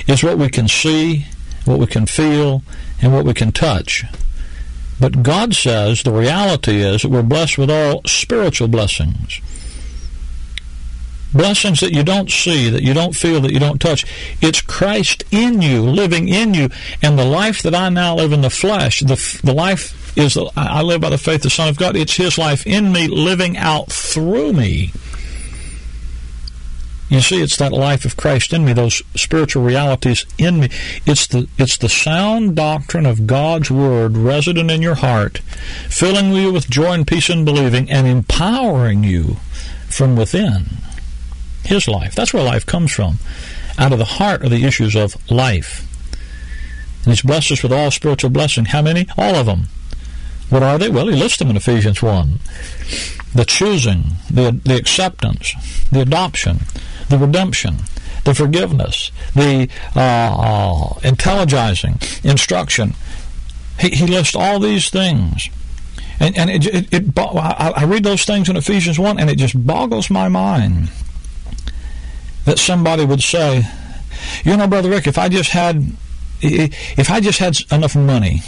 is 0.07 0.25
what 0.25 0.39
we 0.39 0.49
can 0.49 0.69
see, 0.69 1.27
what 1.65 1.79
we 1.79 1.87
can 1.87 2.07
feel, 2.07 2.63
and 3.01 3.13
what 3.13 3.25
we 3.25 3.35
can 3.35 3.53
touch. 3.53 4.05
But 5.01 5.23
God 5.23 5.55
says 5.55 6.03
the 6.03 6.13
reality 6.13 6.77
is 6.77 7.03
that 7.03 7.11
we're 7.11 7.23
blessed 7.23 7.59
with 7.59 7.71
all 7.71 8.03
spiritual 8.07 8.69
blessings. 8.69 9.41
Blessings 11.35 11.81
that 11.81 11.95
you 11.95 12.03
don't 12.03 12.31
see, 12.31 12.69
that 12.69 12.83
you 12.83 12.93
don't 12.93 13.17
feel, 13.17 13.41
that 13.41 13.53
you 13.53 13.59
don't 13.59 13.81
touch. 13.81 14.05
It's 14.43 14.61
Christ 14.61 15.25
in 15.31 15.63
you, 15.63 15.83
living 15.83 16.29
in 16.29 16.53
you. 16.53 16.69
And 17.03 17.19
the 17.19 17.25
life 17.25 17.63
that 17.63 17.75
I 17.75 17.89
now 17.89 18.15
live 18.15 18.33
in 18.33 18.43
the 18.43 18.51
flesh, 18.51 19.01
the, 19.01 19.41
the 19.43 19.55
life 19.55 20.17
is 20.17 20.37
I 20.57 20.83
live 20.83 21.01
by 21.01 21.09
the 21.09 21.19
faith 21.19 21.37
of 21.37 21.43
the 21.43 21.51
Son 21.51 21.69
of 21.69 21.79
God. 21.79 21.97
It's 21.97 22.17
His 22.17 22.37
life 22.37 22.67
in 22.67 22.93
me, 22.93 23.09
living 23.09 23.57
out 23.57 23.91
through 23.91 24.53
me. 24.53 24.93
You 27.13 27.21
see, 27.21 27.43
it's 27.43 27.59
that 27.59 27.73
life 27.73 28.07
of 28.07 28.17
Christ 28.17 28.55
in 28.55 28.65
me, 28.65 28.73
those 28.73 29.03
spiritual 29.15 29.63
realities 29.63 30.25
in 30.39 30.61
me. 30.61 30.71
It's 31.05 31.27
the 31.27 31.47
it's 31.59 31.77
the 31.77 31.91
sound 31.91 32.57
doctrine 32.57 33.05
of 33.05 33.27
God's 33.27 33.71
word 33.71 34.17
resident 34.17 34.71
in 34.71 34.81
your 34.81 34.95
heart, 34.95 35.41
filling 35.91 36.33
you 36.33 36.51
with 36.51 36.71
joy 36.71 36.93
and 36.93 37.07
peace 37.07 37.29
in 37.29 37.45
believing, 37.45 37.91
and 37.91 38.07
empowering 38.07 39.05
you 39.05 39.37
from 39.91 40.17
within. 40.17 40.79
His 41.65 41.87
life. 41.87 42.15
That's 42.15 42.33
where 42.33 42.43
life 42.43 42.65
comes 42.65 42.93
from. 42.93 43.19
Out 43.77 43.93
of 43.93 43.99
the 43.99 44.07
heart 44.07 44.43
are 44.43 44.49
the 44.49 44.65
issues 44.65 44.97
of 44.97 45.31
life. 45.31 45.87
And 47.05 47.13
He's 47.13 47.21
blessed 47.21 47.53
us 47.53 47.63
with 47.63 47.75
all 47.75 47.91
spiritual 47.91 48.31
blessing. 48.31 48.65
How 48.65 48.81
many? 48.81 49.07
All 49.19 49.35
of 49.35 49.45
them. 49.45 49.69
What 50.49 50.63
are 50.63 50.79
they? 50.79 50.89
Well, 50.89 51.09
he 51.09 51.15
lists 51.17 51.39
them 51.39 51.51
in 51.51 51.57
Ephesians 51.57 52.03
1. 52.03 52.39
The 53.35 53.45
choosing, 53.45 54.05
the, 54.31 54.61
the 54.65 54.77
acceptance, 54.77 55.53
the 55.91 56.01
adoption, 56.01 56.61
the 57.09 57.19
redemption, 57.19 57.77
the 58.25 58.35
forgiveness, 58.35 59.11
the 59.35 59.69
uh, 59.97 60.01
uh, 60.01 60.95
intelligizing, 61.01 62.25
instruction. 62.25 62.95
He, 63.81 63.91
he 63.91 64.07
lists 64.07 64.37
all 64.37 64.61
these 64.61 64.91
things. 64.91 65.49
And, 66.21 66.37
and 66.37 66.51
it, 66.51 66.67
it, 66.67 66.93
it, 66.93 67.19
I 67.19 67.85
read 67.85 68.05
those 68.05 68.25
things 68.25 68.49
in 68.49 68.57
Ephesians 68.57 68.99
1, 68.99 69.19
and 69.19 69.29
it 69.29 69.39
just 69.39 69.67
boggles 69.67 70.11
my 70.11 70.29
mind 70.29 70.91
that 72.45 72.59
somebody 72.59 73.05
would 73.05 73.23
say, 73.23 73.65
you 74.45 74.57
know, 74.57 74.67
Brother 74.67 74.91
Rick, 74.91 75.07
if 75.07 75.19
I 75.19 75.29
just 75.29 75.51
had, 75.51 75.93
if 76.41 77.11
I 77.11 77.21
just 77.21 77.39
had 77.39 77.59
enough 77.71 77.97
money, 77.97 78.43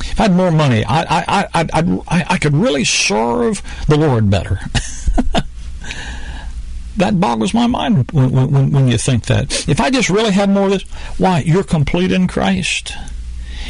if 0.00 0.18
I 0.18 0.24
had 0.24 0.32
more 0.32 0.50
money, 0.50 0.84
I, 0.84 1.02
I, 1.02 1.48
I, 1.54 1.68
I, 2.08 2.24
I 2.30 2.38
could 2.38 2.54
really 2.54 2.84
serve 2.84 3.62
the 3.86 3.96
Lord 3.96 4.30
better. 4.30 4.60
that 6.96 7.20
boggles 7.20 7.54
my 7.54 7.66
mind 7.66 8.10
when, 8.12 8.30
when, 8.30 8.70
when 8.70 8.88
you 8.88 8.98
think 8.98 9.26
that. 9.26 9.68
If 9.68 9.80
I 9.80 9.90
just 9.90 10.10
really 10.10 10.32
had 10.32 10.50
more 10.50 10.64
of 10.64 10.70
this, 10.70 10.82
why? 11.18 11.40
You're 11.40 11.64
complete 11.64 12.12
in 12.12 12.26
Christ. 12.28 12.92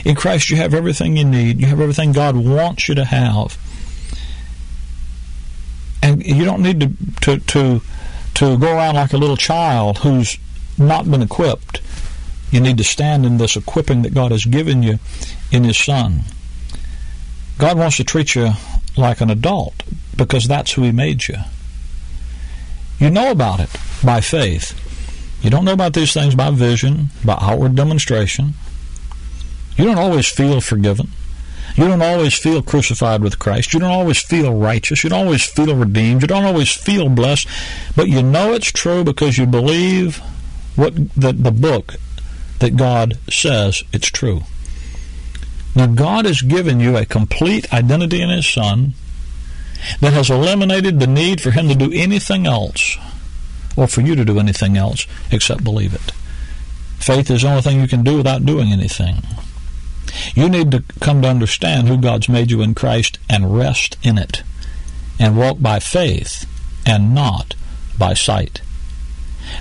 In 0.04 0.14
Christ, 0.14 0.50
you 0.50 0.56
have 0.56 0.74
everything 0.74 1.16
you 1.16 1.24
need. 1.24 1.60
You 1.60 1.66
have 1.66 1.80
everything 1.80 2.12
God 2.12 2.36
wants 2.36 2.88
you 2.88 2.94
to 2.94 3.04
have. 3.04 3.58
And 6.02 6.24
you 6.24 6.44
don't 6.44 6.62
need 6.62 6.80
to, 6.80 6.90
to, 7.20 7.38
to, 7.38 7.82
to 8.34 8.58
go 8.58 8.74
around 8.74 8.94
like 8.94 9.12
a 9.12 9.18
little 9.18 9.36
child 9.36 9.98
who's 9.98 10.38
not 10.78 11.10
been 11.10 11.22
equipped. 11.22 11.80
You 12.50 12.60
need 12.60 12.78
to 12.78 12.84
stand 12.84 13.24
in 13.24 13.38
this 13.38 13.56
equipping 13.56 14.02
that 14.02 14.14
God 14.14 14.32
has 14.32 14.44
given 14.44 14.82
you 14.82 14.98
in 15.52 15.64
His 15.64 15.78
Son. 15.78 16.22
God 17.58 17.78
wants 17.78 17.98
to 17.98 18.04
treat 18.04 18.34
you 18.34 18.52
like 18.96 19.20
an 19.20 19.30
adult 19.30 19.82
because 20.16 20.48
that's 20.48 20.72
who 20.72 20.82
He 20.82 20.92
made 20.92 21.28
you. 21.28 21.36
You 22.98 23.10
know 23.10 23.30
about 23.30 23.60
it 23.60 23.70
by 24.04 24.20
faith. 24.20 24.76
You 25.42 25.50
don't 25.50 25.64
know 25.64 25.72
about 25.72 25.94
these 25.94 26.12
things 26.12 26.34
by 26.34 26.50
vision, 26.50 27.08
by 27.24 27.38
outward 27.40 27.74
demonstration. 27.74 28.54
You 29.76 29.84
don't 29.84 29.98
always 29.98 30.28
feel 30.28 30.60
forgiven. 30.60 31.08
You 31.76 31.84
don't 31.84 32.02
always 32.02 32.34
feel 32.34 32.62
crucified 32.62 33.22
with 33.22 33.38
Christ. 33.38 33.72
You 33.72 33.80
don't 33.80 33.90
always 33.90 34.20
feel 34.20 34.54
righteous. 34.54 35.02
You 35.02 35.10
don't 35.10 35.24
always 35.24 35.46
feel 35.46 35.74
redeemed. 35.74 36.20
You 36.20 36.28
don't 36.28 36.44
always 36.44 36.70
feel 36.70 37.08
blessed. 37.08 37.48
But 37.96 38.08
you 38.08 38.22
know 38.22 38.52
it's 38.52 38.72
true 38.72 39.04
because 39.04 39.38
you 39.38 39.46
believe 39.46 40.20
what 40.76 40.94
the, 41.16 41.32
the 41.32 41.52
book 41.52 41.94
that 42.60 42.76
God 42.76 43.18
says 43.28 43.82
it's 43.92 44.08
true. 44.08 44.42
Now, 45.74 45.86
God 45.86 46.24
has 46.24 46.42
given 46.42 46.80
you 46.80 46.96
a 46.96 47.04
complete 47.04 47.72
identity 47.72 48.22
in 48.22 48.30
His 48.30 48.48
Son 48.48 48.94
that 50.00 50.12
has 50.12 50.30
eliminated 50.30 51.00
the 51.00 51.06
need 51.06 51.40
for 51.40 51.50
Him 51.50 51.68
to 51.68 51.74
do 51.74 51.92
anything 51.92 52.46
else 52.46 52.96
or 53.76 53.86
for 53.86 54.00
you 54.00 54.14
to 54.14 54.24
do 54.24 54.38
anything 54.38 54.76
else 54.76 55.06
except 55.30 55.64
believe 55.64 55.94
it. 55.94 56.12
Faith 56.98 57.30
is 57.30 57.42
the 57.42 57.48
only 57.48 57.62
thing 57.62 57.80
you 57.80 57.88
can 57.88 58.02
do 58.02 58.18
without 58.18 58.44
doing 58.44 58.72
anything. 58.72 59.22
You 60.34 60.48
need 60.48 60.70
to 60.72 60.82
come 61.00 61.22
to 61.22 61.28
understand 61.28 61.88
who 61.88 61.96
God's 61.96 62.28
made 62.28 62.50
you 62.50 62.62
in 62.62 62.74
Christ 62.74 63.18
and 63.28 63.56
rest 63.56 63.96
in 64.02 64.18
it 64.18 64.42
and 65.18 65.36
walk 65.36 65.60
by 65.60 65.78
faith 65.78 66.46
and 66.84 67.14
not 67.14 67.54
by 67.98 68.14
sight. 68.14 68.60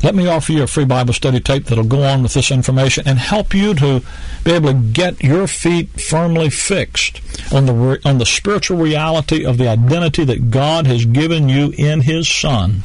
Let 0.04 0.16
me 0.16 0.28
offer 0.28 0.52
you 0.52 0.64
a 0.64 0.68
free 0.68 0.86
Bible 0.86 1.14
study 1.14 1.40
tape 1.40 1.66
that'll 1.66 1.84
go 1.84 2.04
on 2.04 2.24
with 2.24 2.34
this 2.34 2.52
information 2.52 3.08
and 3.08 3.20
help 3.20 3.54
you 3.54 3.74
to 3.76 4.02
be 4.44 4.52
able 4.52 4.70
to 4.70 4.80
get 4.80 5.24
your 5.24 5.48
feet 5.48 5.90
firmly 6.00 6.50
fixed 6.50 7.22
on 7.52 7.66
the 7.66 8.00
on 8.06 8.18
the 8.18 8.26
spiritual 8.26 8.78
reality 8.78 9.46
of 9.46 9.58
the 9.58 9.68
identity 9.68 10.24
that 10.24 10.52
God 10.52 10.88
has 10.88 11.06
given 11.06 11.50
you 11.50 11.74
in 11.78 12.02
His 12.02 12.28
Son 12.28 12.84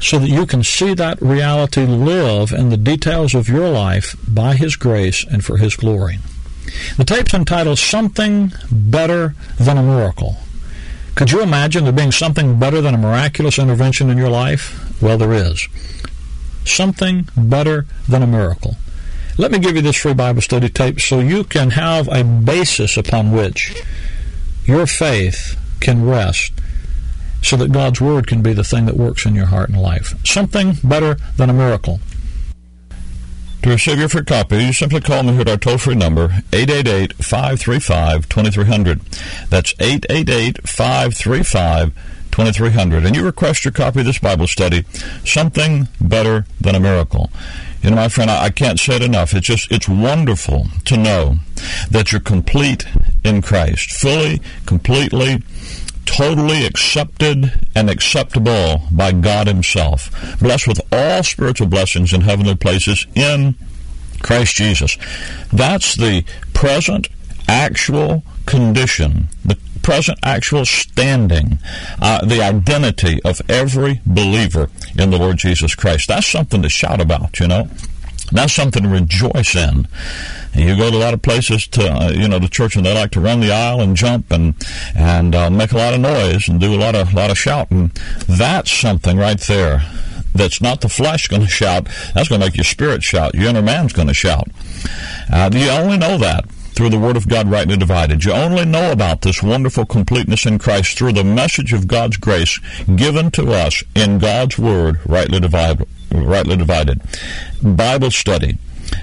so 0.00 0.18
that 0.18 0.28
you 0.28 0.44
can 0.46 0.62
see 0.62 0.92
that 0.94 1.20
reality 1.22 1.86
live 1.86 2.52
in 2.52 2.68
the 2.68 2.76
details 2.76 3.34
of 3.34 3.48
your 3.48 3.70
life 3.70 4.16
by 4.28 4.54
His 4.54 4.76
grace 4.76 5.24
and 5.24 5.44
for 5.44 5.56
His 5.56 5.76
glory. 5.76 6.18
The 6.96 7.04
tape's 7.04 7.34
entitled 7.34 7.78
Something 7.78 8.52
Better 8.70 9.34
Than 9.58 9.78
a 9.78 9.82
Miracle. 9.82 10.36
Could 11.14 11.30
you 11.30 11.42
imagine 11.42 11.84
there 11.84 11.92
being 11.92 12.12
something 12.12 12.58
better 12.58 12.80
than 12.80 12.94
a 12.94 12.98
miraculous 12.98 13.58
intervention 13.58 14.10
in 14.10 14.18
your 14.18 14.30
life? 14.30 15.00
Well, 15.00 15.16
there 15.16 15.32
is. 15.32 15.68
Something 16.64 17.28
better 17.36 17.86
than 18.08 18.22
a 18.22 18.26
miracle. 18.26 18.76
Let 19.38 19.52
me 19.52 19.58
give 19.58 19.76
you 19.76 19.82
this 19.82 19.96
free 19.96 20.14
Bible 20.14 20.42
study 20.42 20.68
tape 20.68 21.00
so 21.00 21.20
you 21.20 21.44
can 21.44 21.70
have 21.70 22.08
a 22.08 22.24
basis 22.24 22.96
upon 22.96 23.32
which 23.32 23.74
your 24.64 24.86
faith 24.86 25.58
can 25.80 26.04
rest 26.04 26.52
so 27.42 27.56
that 27.56 27.72
God's 27.72 28.00
Word 28.00 28.26
can 28.26 28.42
be 28.42 28.52
the 28.52 28.64
thing 28.64 28.86
that 28.86 28.96
works 28.96 29.26
in 29.26 29.34
your 29.34 29.46
heart 29.46 29.68
and 29.68 29.80
life. 29.80 30.14
Something 30.24 30.76
better 30.82 31.16
than 31.36 31.50
a 31.50 31.52
miracle. 31.52 32.00
To 33.64 33.70
receive 33.70 33.98
your 33.98 34.10
free 34.10 34.24
copy, 34.24 34.62
you 34.62 34.74
simply 34.74 35.00
call 35.00 35.22
me 35.22 35.32
here 35.32 35.40
at 35.40 35.48
our 35.48 35.56
toll 35.56 35.78
free 35.78 35.94
number, 35.94 36.24
888 36.52 37.14
535 37.14 38.28
2300. 38.28 39.00
That's 39.48 39.72
888 39.80 40.68
535 40.68 41.94
2300. 42.30 43.06
And 43.06 43.16
you 43.16 43.24
request 43.24 43.64
your 43.64 43.72
copy 43.72 44.00
of 44.00 44.04
this 44.04 44.18
Bible 44.18 44.46
study, 44.48 44.84
Something 45.24 45.88
Better 45.98 46.44
Than 46.60 46.74
a 46.74 46.80
Miracle. 46.80 47.30
You 47.80 47.88
know, 47.88 47.96
my 47.96 48.10
friend, 48.10 48.30
I, 48.30 48.50
can't 48.50 48.78
say 48.78 48.96
it 48.96 49.02
enough. 49.02 49.32
It's 49.32 49.46
just, 49.46 49.72
it's 49.72 49.88
wonderful 49.88 50.66
to 50.84 50.98
know 50.98 51.36
that 51.90 52.12
you're 52.12 52.20
complete 52.20 52.86
in 53.24 53.40
Christ, 53.40 53.92
fully, 53.92 54.42
completely, 54.66 55.42
totally 56.06 56.64
accepted 56.66 57.66
and 57.74 57.90
acceptable 57.90 58.82
by 58.90 59.12
God 59.12 59.46
Himself, 59.46 60.10
blessed 60.40 60.68
with 60.68 60.80
all 60.92 61.22
spiritual 61.22 61.66
blessings 61.66 62.12
in 62.12 62.22
heavenly 62.22 62.54
places 62.54 63.06
in 63.14 63.54
Christ 64.22 64.54
Jesus. 64.56 64.96
That's 65.52 65.96
the 65.96 66.24
present 66.54 67.08
actual 67.48 68.22
condition, 68.46 69.28
the 69.44 69.58
present 69.82 70.18
actual 70.22 70.64
standing, 70.64 71.58
uh, 72.00 72.24
the 72.24 72.40
identity 72.42 73.22
of 73.22 73.40
every 73.48 74.00
believer 74.06 74.70
in 74.98 75.10
the 75.10 75.18
Lord 75.18 75.36
Jesus 75.36 75.74
Christ. 75.74 76.08
That's 76.08 76.26
something 76.26 76.62
to 76.62 76.68
shout 76.68 77.00
about, 77.00 77.38
you 77.38 77.48
know. 77.48 77.68
That's 78.32 78.52
something 78.52 78.82
to 78.82 78.88
rejoice 78.88 79.54
in. 79.54 79.86
You 80.54 80.76
go 80.76 80.90
to 80.90 80.96
a 80.96 80.98
lot 80.98 81.14
of 81.14 81.22
places 81.22 81.66
to, 81.68 81.90
uh, 81.90 82.10
you 82.10 82.28
know, 82.28 82.38
the 82.38 82.48
church, 82.48 82.76
and 82.76 82.86
they 82.86 82.94
like 82.94 83.10
to 83.12 83.20
run 83.20 83.40
the 83.40 83.52
aisle 83.52 83.80
and 83.80 83.96
jump 83.96 84.30
and 84.30 84.54
and 84.94 85.34
uh, 85.34 85.50
make 85.50 85.72
a 85.72 85.76
lot 85.76 85.94
of 85.94 86.00
noise 86.00 86.48
and 86.48 86.60
do 86.60 86.74
a 86.74 86.78
lot 86.78 86.94
of 86.94 87.12
lot 87.12 87.30
of 87.30 87.38
shouting. 87.38 87.90
That's 88.28 88.70
something 88.70 89.18
right 89.18 89.40
there. 89.40 89.82
That's 90.34 90.60
not 90.60 90.80
the 90.80 90.88
flesh 90.88 91.28
going 91.28 91.42
to 91.46 91.48
shout. 91.48 91.88
That's 92.14 92.28
going 92.28 92.40
to 92.40 92.46
make 92.46 92.56
your 92.56 92.64
spirit 92.64 93.02
shout. 93.02 93.34
Your 93.34 93.48
inner 93.48 93.62
man's 93.62 93.92
going 93.92 94.08
to 94.08 94.14
shout. 94.14 94.48
Uh, 95.32 95.50
you 95.52 95.68
only 95.70 95.98
know 95.98 96.18
that 96.18 96.48
through 96.74 96.90
the 96.90 96.98
Word 96.98 97.16
of 97.16 97.28
God 97.28 97.48
rightly 97.48 97.76
divided. 97.76 98.24
You 98.24 98.32
only 98.32 98.64
know 98.64 98.90
about 98.90 99.22
this 99.22 99.42
wonderful 99.42 99.86
completeness 99.86 100.44
in 100.44 100.58
Christ 100.58 100.98
through 100.98 101.12
the 101.12 101.24
message 101.24 101.72
of 101.72 101.86
God's 101.86 102.16
grace 102.16 102.58
given 102.96 103.30
to 103.32 103.52
us 103.52 103.82
in 103.94 104.18
God's 104.18 104.58
Word 104.58 104.98
rightly 105.06 105.40
divided. 105.40 105.88
Rightly 106.14 106.56
divided. 106.56 107.00
Bible 107.62 108.10
study 108.10 108.58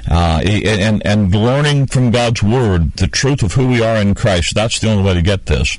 uh, 0.09 0.41
and, 0.43 1.05
and 1.05 1.33
learning 1.33 1.87
from 1.87 2.11
God's 2.11 2.43
Word 2.43 2.93
the 2.93 3.07
truth 3.07 3.43
of 3.43 3.53
who 3.53 3.67
we 3.67 3.83
are 3.83 3.97
in 3.97 4.15
Christ. 4.15 4.55
That's 4.55 4.79
the 4.79 4.89
only 4.89 5.03
way 5.03 5.13
to 5.13 5.21
get 5.21 5.45
this. 5.45 5.77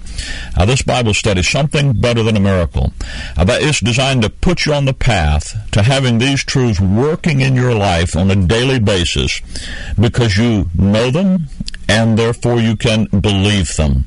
Uh, 0.57 0.65
this 0.65 0.83
Bible 0.83 1.15
study 1.15 1.41
is 1.41 1.49
something 1.49 1.93
better 1.93 2.23
than 2.23 2.37
a 2.37 2.41
miracle. 2.41 2.93
Uh, 3.37 3.47
is 3.61 3.81
designed 3.81 4.23
to 4.23 4.31
put 4.31 4.67
you 4.67 4.75
on 4.75 4.85
the 4.85 4.95
path 4.95 5.69
to 5.73 5.83
having 5.83 6.19
these 6.19 6.45
truths 6.45 6.81
working 6.81 7.41
in 7.41 7.55
your 7.55 7.75
life 7.75 8.17
on 8.17 8.31
a 8.31 8.37
daily 8.37 8.79
basis 8.79 9.41
because 9.99 10.37
you 10.37 10.69
know 10.75 11.11
them 11.11 11.47
and 11.89 12.19
therefore 12.19 12.61
you 12.61 12.77
can 12.77 13.07
believe 13.07 13.77
them. 13.77 14.07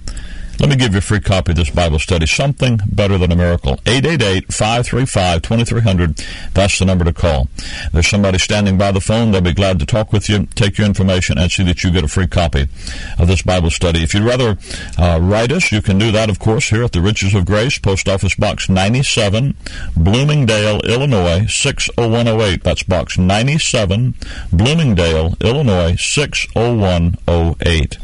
Let 0.57 0.69
me 0.69 0.77
give 0.77 0.93
you 0.93 0.99
a 0.99 1.01
free 1.01 1.19
copy 1.19 1.51
of 1.51 1.57
this 1.57 1.69
Bible 1.69 1.99
study, 1.99 2.25
Something 2.25 2.79
Better 2.87 3.17
Than 3.17 3.33
a 3.33 3.35
Miracle. 3.35 3.75
888-535-2300. 3.85 6.53
That's 6.53 6.79
the 6.79 6.85
number 6.85 7.03
to 7.03 7.11
call. 7.11 7.49
There's 7.91 8.07
somebody 8.07 8.37
standing 8.37 8.77
by 8.77 8.93
the 8.93 9.01
phone. 9.01 9.31
They'll 9.31 9.41
be 9.41 9.51
glad 9.53 9.79
to 9.79 9.85
talk 9.85 10.13
with 10.13 10.29
you, 10.29 10.45
take 10.55 10.77
your 10.77 10.87
information, 10.87 11.37
and 11.37 11.51
see 11.51 11.63
that 11.63 11.83
you 11.83 11.91
get 11.91 12.05
a 12.05 12.07
free 12.07 12.27
copy 12.27 12.69
of 13.19 13.27
this 13.27 13.41
Bible 13.41 13.69
study. 13.69 14.01
If 14.01 14.13
you'd 14.13 14.23
rather 14.23 14.57
uh, 14.97 15.19
write 15.21 15.51
us, 15.51 15.73
you 15.73 15.81
can 15.81 15.97
do 15.97 16.09
that, 16.13 16.29
of 16.29 16.39
course, 16.39 16.69
here 16.69 16.83
at 16.83 16.93
the 16.93 17.01
Riches 17.01 17.35
of 17.35 17.45
Grace, 17.45 17.77
Post 17.77 18.07
Office 18.07 18.35
Box 18.35 18.69
97, 18.69 19.57
Bloomingdale, 19.97 20.79
Illinois, 20.85 21.47
60108. 21.47 22.63
That's 22.63 22.83
Box 22.83 23.17
97, 23.17 24.13
Bloomingdale, 24.53 25.35
Illinois, 25.41 25.97
60108. 25.99 27.97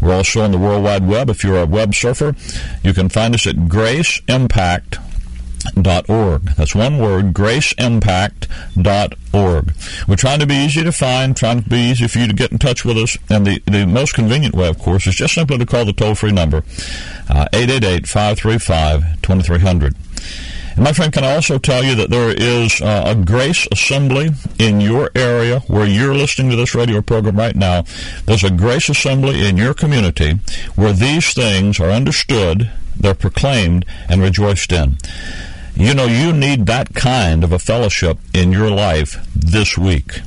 We're 0.00 0.14
also 0.14 0.40
on 0.40 0.52
the 0.52 0.58
World 0.58 0.84
Wide 0.84 1.06
Web. 1.06 1.28
If 1.28 1.44
you're 1.44 1.60
a 1.60 1.66
web 1.66 1.89
web 1.90 1.94
surfer, 1.94 2.34
you 2.82 2.92
can 2.94 3.08
find 3.08 3.34
us 3.34 3.46
at 3.46 3.56
graceimpact.org. 3.56 6.42
That's 6.56 6.74
one 6.74 6.98
word, 6.98 7.34
graceimpact.org. 7.34 9.72
We're 10.08 10.16
trying 10.16 10.40
to 10.40 10.46
be 10.46 10.54
easy 10.54 10.82
to 10.84 10.92
find, 10.92 11.36
trying 11.36 11.62
to 11.62 11.68
be 11.68 11.90
easy 11.90 12.06
for 12.06 12.20
you 12.20 12.28
to 12.28 12.32
get 12.32 12.52
in 12.52 12.58
touch 12.58 12.82
with 12.84 12.96
us, 12.96 13.18
and 13.28 13.46
the, 13.46 13.62
the 13.66 13.86
most 13.86 14.14
convenient 14.14 14.54
way, 14.54 14.68
of 14.68 14.78
course, 14.78 15.06
is 15.06 15.16
just 15.16 15.34
simply 15.34 15.58
to 15.58 15.66
call 15.66 15.84
the 15.84 15.92
toll 15.92 16.14
free 16.14 16.32
number, 16.32 16.62
uh, 17.28 17.48
888 17.52 18.06
535 18.06 19.20
2300. 19.22 19.94
And 20.74 20.84
my 20.84 20.92
friend, 20.92 21.12
can 21.12 21.24
I 21.24 21.34
also 21.34 21.58
tell 21.58 21.82
you 21.84 21.94
that 21.96 22.10
there 22.10 22.30
is 22.30 22.80
uh, 22.80 23.04
a 23.06 23.14
grace 23.14 23.66
assembly 23.72 24.30
in 24.58 24.80
your 24.80 25.10
area 25.14 25.60
where 25.66 25.86
you're 25.86 26.14
listening 26.14 26.50
to 26.50 26.56
this 26.56 26.74
radio 26.74 27.02
program 27.02 27.36
right 27.36 27.56
now. 27.56 27.84
There's 28.26 28.44
a 28.44 28.50
grace 28.50 28.88
assembly 28.88 29.46
in 29.46 29.56
your 29.56 29.74
community 29.74 30.40
where 30.76 30.92
these 30.92 31.32
things 31.34 31.80
are 31.80 31.90
understood, 31.90 32.70
they're 32.98 33.14
proclaimed, 33.14 33.84
and 34.08 34.22
rejoiced 34.22 34.72
in. 34.72 34.98
You 35.74 35.94
know, 35.94 36.06
you 36.06 36.32
need 36.32 36.66
that 36.66 36.94
kind 36.94 37.42
of 37.42 37.52
a 37.52 37.58
fellowship 37.58 38.18
in 38.34 38.52
your 38.52 38.70
life 38.70 39.26
this 39.34 39.78
week. 39.78 40.20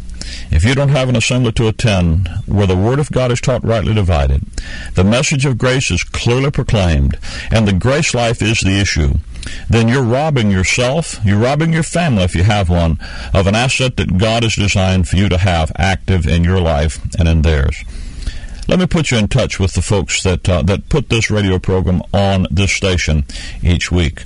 If 0.52 0.64
you 0.64 0.76
don't 0.76 0.90
have 0.90 1.10
an 1.10 1.16
assembly 1.16 1.52
to 1.54 1.68
attend 1.68 2.28
where 2.46 2.68
the 2.68 2.78
Word 2.78 3.00
of 3.00 3.12
God 3.12 3.32
is 3.32 3.42
taught 3.42 3.64
rightly 3.64 3.94
divided, 3.94 4.44
the 4.96 5.04
message 5.04 5.46
of 5.46 5.58
grace 5.58 5.92
is 5.92 6.04
clearly 6.04 6.52
proclaimed, 6.52 7.18
and 7.52 7.68
the 7.68 7.74
grace 7.74 8.14
life 8.14 8.42
is 8.42 8.60
the 8.60 8.80
issue, 8.80 9.14
then 9.70 9.88
you're 9.88 10.04
robbing 10.04 10.52
yourself, 10.52 11.20
you're 11.24 11.40
robbing 11.40 11.74
your 11.74 11.84
family 11.84 12.24
if 12.24 12.36
you 12.36 12.44
have 12.44 12.70
one, 12.70 13.00
of 13.34 13.48
an 13.48 13.56
asset 13.56 13.98
that 13.98 14.18
God 14.18 14.44
has 14.44 14.56
designed 14.56 15.08
for 15.08 15.16
you 15.16 15.30
to 15.30 15.38
have 15.38 15.72
active 15.76 16.26
in 16.26 16.44
your 16.44 16.60
life 16.60 17.00
and 17.18 17.28
in 17.28 17.42
theirs. 17.42 17.84
Let 18.68 18.80
me 18.80 18.86
put 18.86 19.12
you 19.12 19.18
in 19.18 19.28
touch 19.28 19.60
with 19.60 19.74
the 19.74 19.82
folks 19.82 20.24
that 20.24 20.48
uh, 20.48 20.62
that 20.64 20.88
put 20.88 21.10
this 21.10 21.30
radio 21.30 21.60
program 21.60 22.02
on 22.14 22.48
this 22.50 22.72
station 22.72 23.26
each 23.62 23.92
week. 23.92 24.24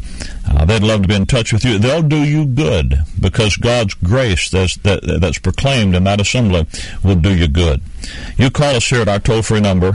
Uh, 0.47 0.63
they'd 0.63 0.83
love 0.83 1.01
to 1.01 1.07
be 1.07 1.15
in 1.15 1.25
touch 1.25 1.51
with 1.51 1.65
you. 1.65 1.79
They'll 1.79 2.03
do 2.03 2.23
you 2.23 2.45
good 2.45 2.99
because 3.19 3.57
God's 3.57 3.95
grace 3.95 4.49
that's, 4.49 4.77
that, 4.77 5.01
that's 5.19 5.39
proclaimed 5.39 5.95
in 5.95 6.03
that 6.05 6.21
assembly 6.21 6.65
will 7.03 7.15
do 7.15 7.35
you 7.35 7.47
good. 7.47 7.81
You 8.37 8.49
call 8.49 8.75
us 8.75 8.87
here 8.87 9.01
at 9.01 9.09
our 9.09 9.19
toll 9.19 9.41
free 9.41 9.59
number 9.59 9.93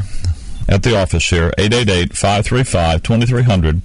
at 0.68 0.82
the 0.82 0.96
office 0.96 1.30
here, 1.30 1.52
888 1.58 2.16
535 2.16 3.02
2300 3.02 3.82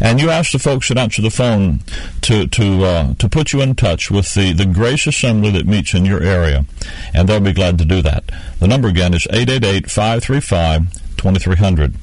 and 0.00 0.20
you 0.20 0.28
ask 0.30 0.50
the 0.52 0.58
folks 0.58 0.88
that 0.88 0.98
answer 0.98 1.22
the 1.22 1.30
phone 1.30 1.78
to 2.22 2.48
to 2.48 2.84
uh, 2.84 3.14
to 3.14 3.28
put 3.28 3.52
you 3.52 3.60
in 3.60 3.76
touch 3.76 4.10
with 4.10 4.34
the, 4.34 4.52
the 4.52 4.66
Grace 4.66 5.06
Assembly 5.06 5.52
that 5.52 5.66
meets 5.66 5.94
in 5.94 6.04
your 6.04 6.20
area, 6.22 6.64
and 7.12 7.28
they'll 7.28 7.38
be 7.40 7.52
glad 7.52 7.78
to 7.78 7.84
do 7.84 8.02
that. 8.02 8.24
The 8.58 8.66
number 8.66 8.88
again 8.88 9.14
is 9.14 9.28
888-535-2300. 9.30 11.94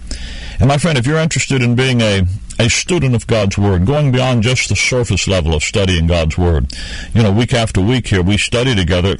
And 0.59 0.67
my 0.67 0.77
friend, 0.77 0.97
if 0.97 1.05
you're 1.07 1.17
interested 1.17 1.61
in 1.61 1.75
being 1.75 2.01
a 2.01 2.23
a 2.59 2.69
student 2.69 3.15
of 3.15 3.25
God's 3.27 3.57
Word, 3.57 3.85
going 3.85 4.11
beyond 4.11 4.43
just 4.43 4.67
the 4.69 4.75
surface 4.75 5.25
level 5.27 5.55
of 5.55 5.63
studying 5.63 6.05
God's 6.05 6.37
Word. 6.37 6.71
You 7.13 7.23
know, 7.23 7.31
week 7.31 7.53
after 7.53 7.79
week 7.81 8.07
here, 8.07 8.21
we 8.21 8.37
study 8.37 8.75
together 8.75 9.17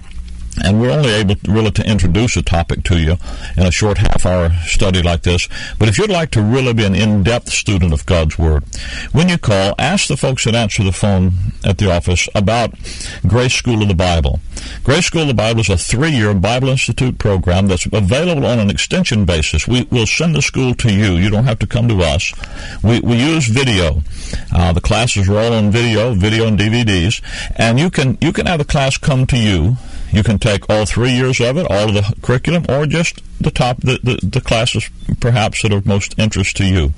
and 0.64 0.82
we're 0.82 0.92
only 0.92 1.12
able 1.12 1.36
to, 1.36 1.52
really 1.52 1.72
to 1.72 1.90
introduce 1.90 2.36
a 2.36 2.42
topic 2.42 2.84
to 2.84 3.00
you 3.00 3.18
in 3.56 3.66
a 3.66 3.72
short 3.72 3.98
half 3.98 4.26
hour 4.26 4.52
study 4.66 5.02
like 5.02 5.24
this. 5.24 5.48
But 5.80 5.88
if 5.88 5.98
you'd 5.98 6.10
like 6.10 6.32
to 6.32 6.42
really 6.42 6.74
be 6.74 6.86
an 6.86 6.96
in-depth 6.96 7.50
student 7.50 7.94
of 7.94 8.06
God's 8.06 8.38
Word, 8.38 8.64
when 9.12 9.30
you 9.30 9.38
call, 9.38 9.76
ask 9.80 10.08
the 10.08 10.18
folks 10.18 10.46
that 10.46 10.56
answer 10.56 10.84
the 10.84 10.92
phone 10.92 11.32
at 11.64 11.78
the 11.78 11.92
office 11.92 12.28
about 12.36 12.74
Grace 13.28 13.54
School 13.54 13.82
of 13.82 13.88
the 13.88 13.96
Bible. 13.96 14.40
Grace 14.84 15.06
School 15.06 15.22
of 15.22 15.28
the 15.28 15.34
Bible 15.34 15.62
is 15.62 15.70
a 15.70 15.78
three-year 15.78 16.34
Bible 16.34 16.70
Institute 16.70 17.18
program 17.18 17.68
that's 17.68 17.86
available 17.86 18.46
on 18.46 18.60
an 18.60 18.70
extension 18.70 19.26
basis. 19.26 19.68
We 19.68 19.84
will 19.92 20.06
send 20.08 20.36
the 20.36 20.42
school 20.42 20.74
to 20.76 20.92
you. 20.92 21.14
You 21.14 21.30
don't 21.30 21.46
have 21.46 21.60
to 21.60 21.68
come 21.68 21.88
to 21.88 22.00
us. 22.02 22.34
We, 22.84 23.00
we 23.00 23.16
use 23.16 23.48
video. 23.48 24.02
Uh, 24.54 24.74
the 24.74 24.82
classes 24.82 25.30
are 25.30 25.38
all 25.38 25.54
on 25.54 25.72
video, 25.72 26.14
video 26.14 26.48
and 26.48 26.58
DVDs, 26.58 27.22
and 27.56 27.80
you 27.80 27.90
can 27.90 28.18
you 28.22 28.34
can 28.34 28.46
have 28.46 28.60
a 28.60 28.66
class 28.66 28.98
come 28.98 29.26
to 29.28 29.38
you 29.38 29.78
you 30.12 30.24
can 30.24 30.40
take 30.40 30.70
all 30.70 30.86
three 30.86 31.12
years 31.12 31.40
of 31.40 31.58
it, 31.58 31.68
all 31.70 31.90
of 31.90 31.94
the 31.94 32.16
curriculum, 32.22 32.66
or 32.70 32.86
just 32.86 33.22
the 33.42 33.52
top, 33.52 33.78
the, 33.78 34.00
the, 34.04 34.20
the 34.26 34.42
classes 34.42 34.90
perhaps 35.20 35.62
that 35.62 35.74
are 35.74 35.78
of 35.78 35.86
most 35.86 36.18
interest 36.18 36.58
to 36.58 36.66
you. 36.66 36.94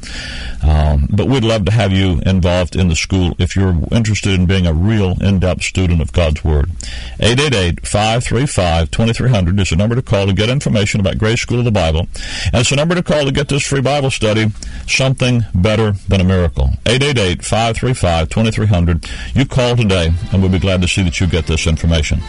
Um, 0.62 1.08
but 1.10 1.28
we'd 1.28 1.44
love 1.44 1.66
to 1.66 1.72
have 1.72 1.92
you 1.92 2.22
involved 2.26 2.76
in 2.76 2.90
the 2.90 2.96
school 2.96 3.36
if 3.40 3.56
you're 3.56 3.76
interested 3.92 4.40
in 4.40 4.46
being 4.46 4.68
a 4.68 4.74
real 4.74 5.16
in-depth 5.22 5.64
student 5.64 6.02
of 6.02 6.12
God's 6.12 6.44
Word. 6.44 6.70
888-535-2300 7.20 9.60
is 9.60 9.70
the 9.70 9.76
number 9.76 9.96
to 9.96 10.02
call 10.02 10.26
to 10.28 10.34
get 10.34 10.50
information 10.50 11.00
about 11.00 11.18
Grace 11.18 11.42
School 11.42 11.60
of 11.60 11.66
the 11.66 11.72
Bible. 11.72 12.08
And 12.46 12.56
it's 12.56 12.70
the 12.70 12.76
number 12.76 12.96
to 12.96 13.04
call 13.04 13.26
to 13.26 13.32
get 13.32 13.48
this 13.50 13.66
free 13.66 13.82
Bible 13.82 14.12
study, 14.12 14.48
Something 14.88 15.46
Better 15.54 15.94
Than 16.08 16.22
a 16.22 16.26
Miracle. 16.26 16.70
888-535-2300. 16.86 19.36
You 19.36 19.46
call 19.46 19.76
today, 19.76 20.14
and 20.32 20.42
we'll 20.42 20.52
be 20.52 20.60
glad 20.60 20.82
to 20.82 20.88
see 20.88 21.04
that 21.04 21.20
you 21.20 21.28
get 21.28 21.46
this 21.48 21.68
information. 21.68 22.22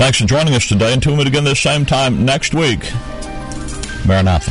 Thanks 0.00 0.18
for 0.18 0.24
joining 0.24 0.54
us 0.54 0.66
today. 0.66 0.94
and 0.94 1.02
tune 1.02 1.20
in 1.20 1.26
again 1.26 1.44
this 1.44 1.60
same 1.60 1.84
time 1.84 2.24
next 2.24 2.54
week, 2.54 2.90
Maranatha. 4.06 4.50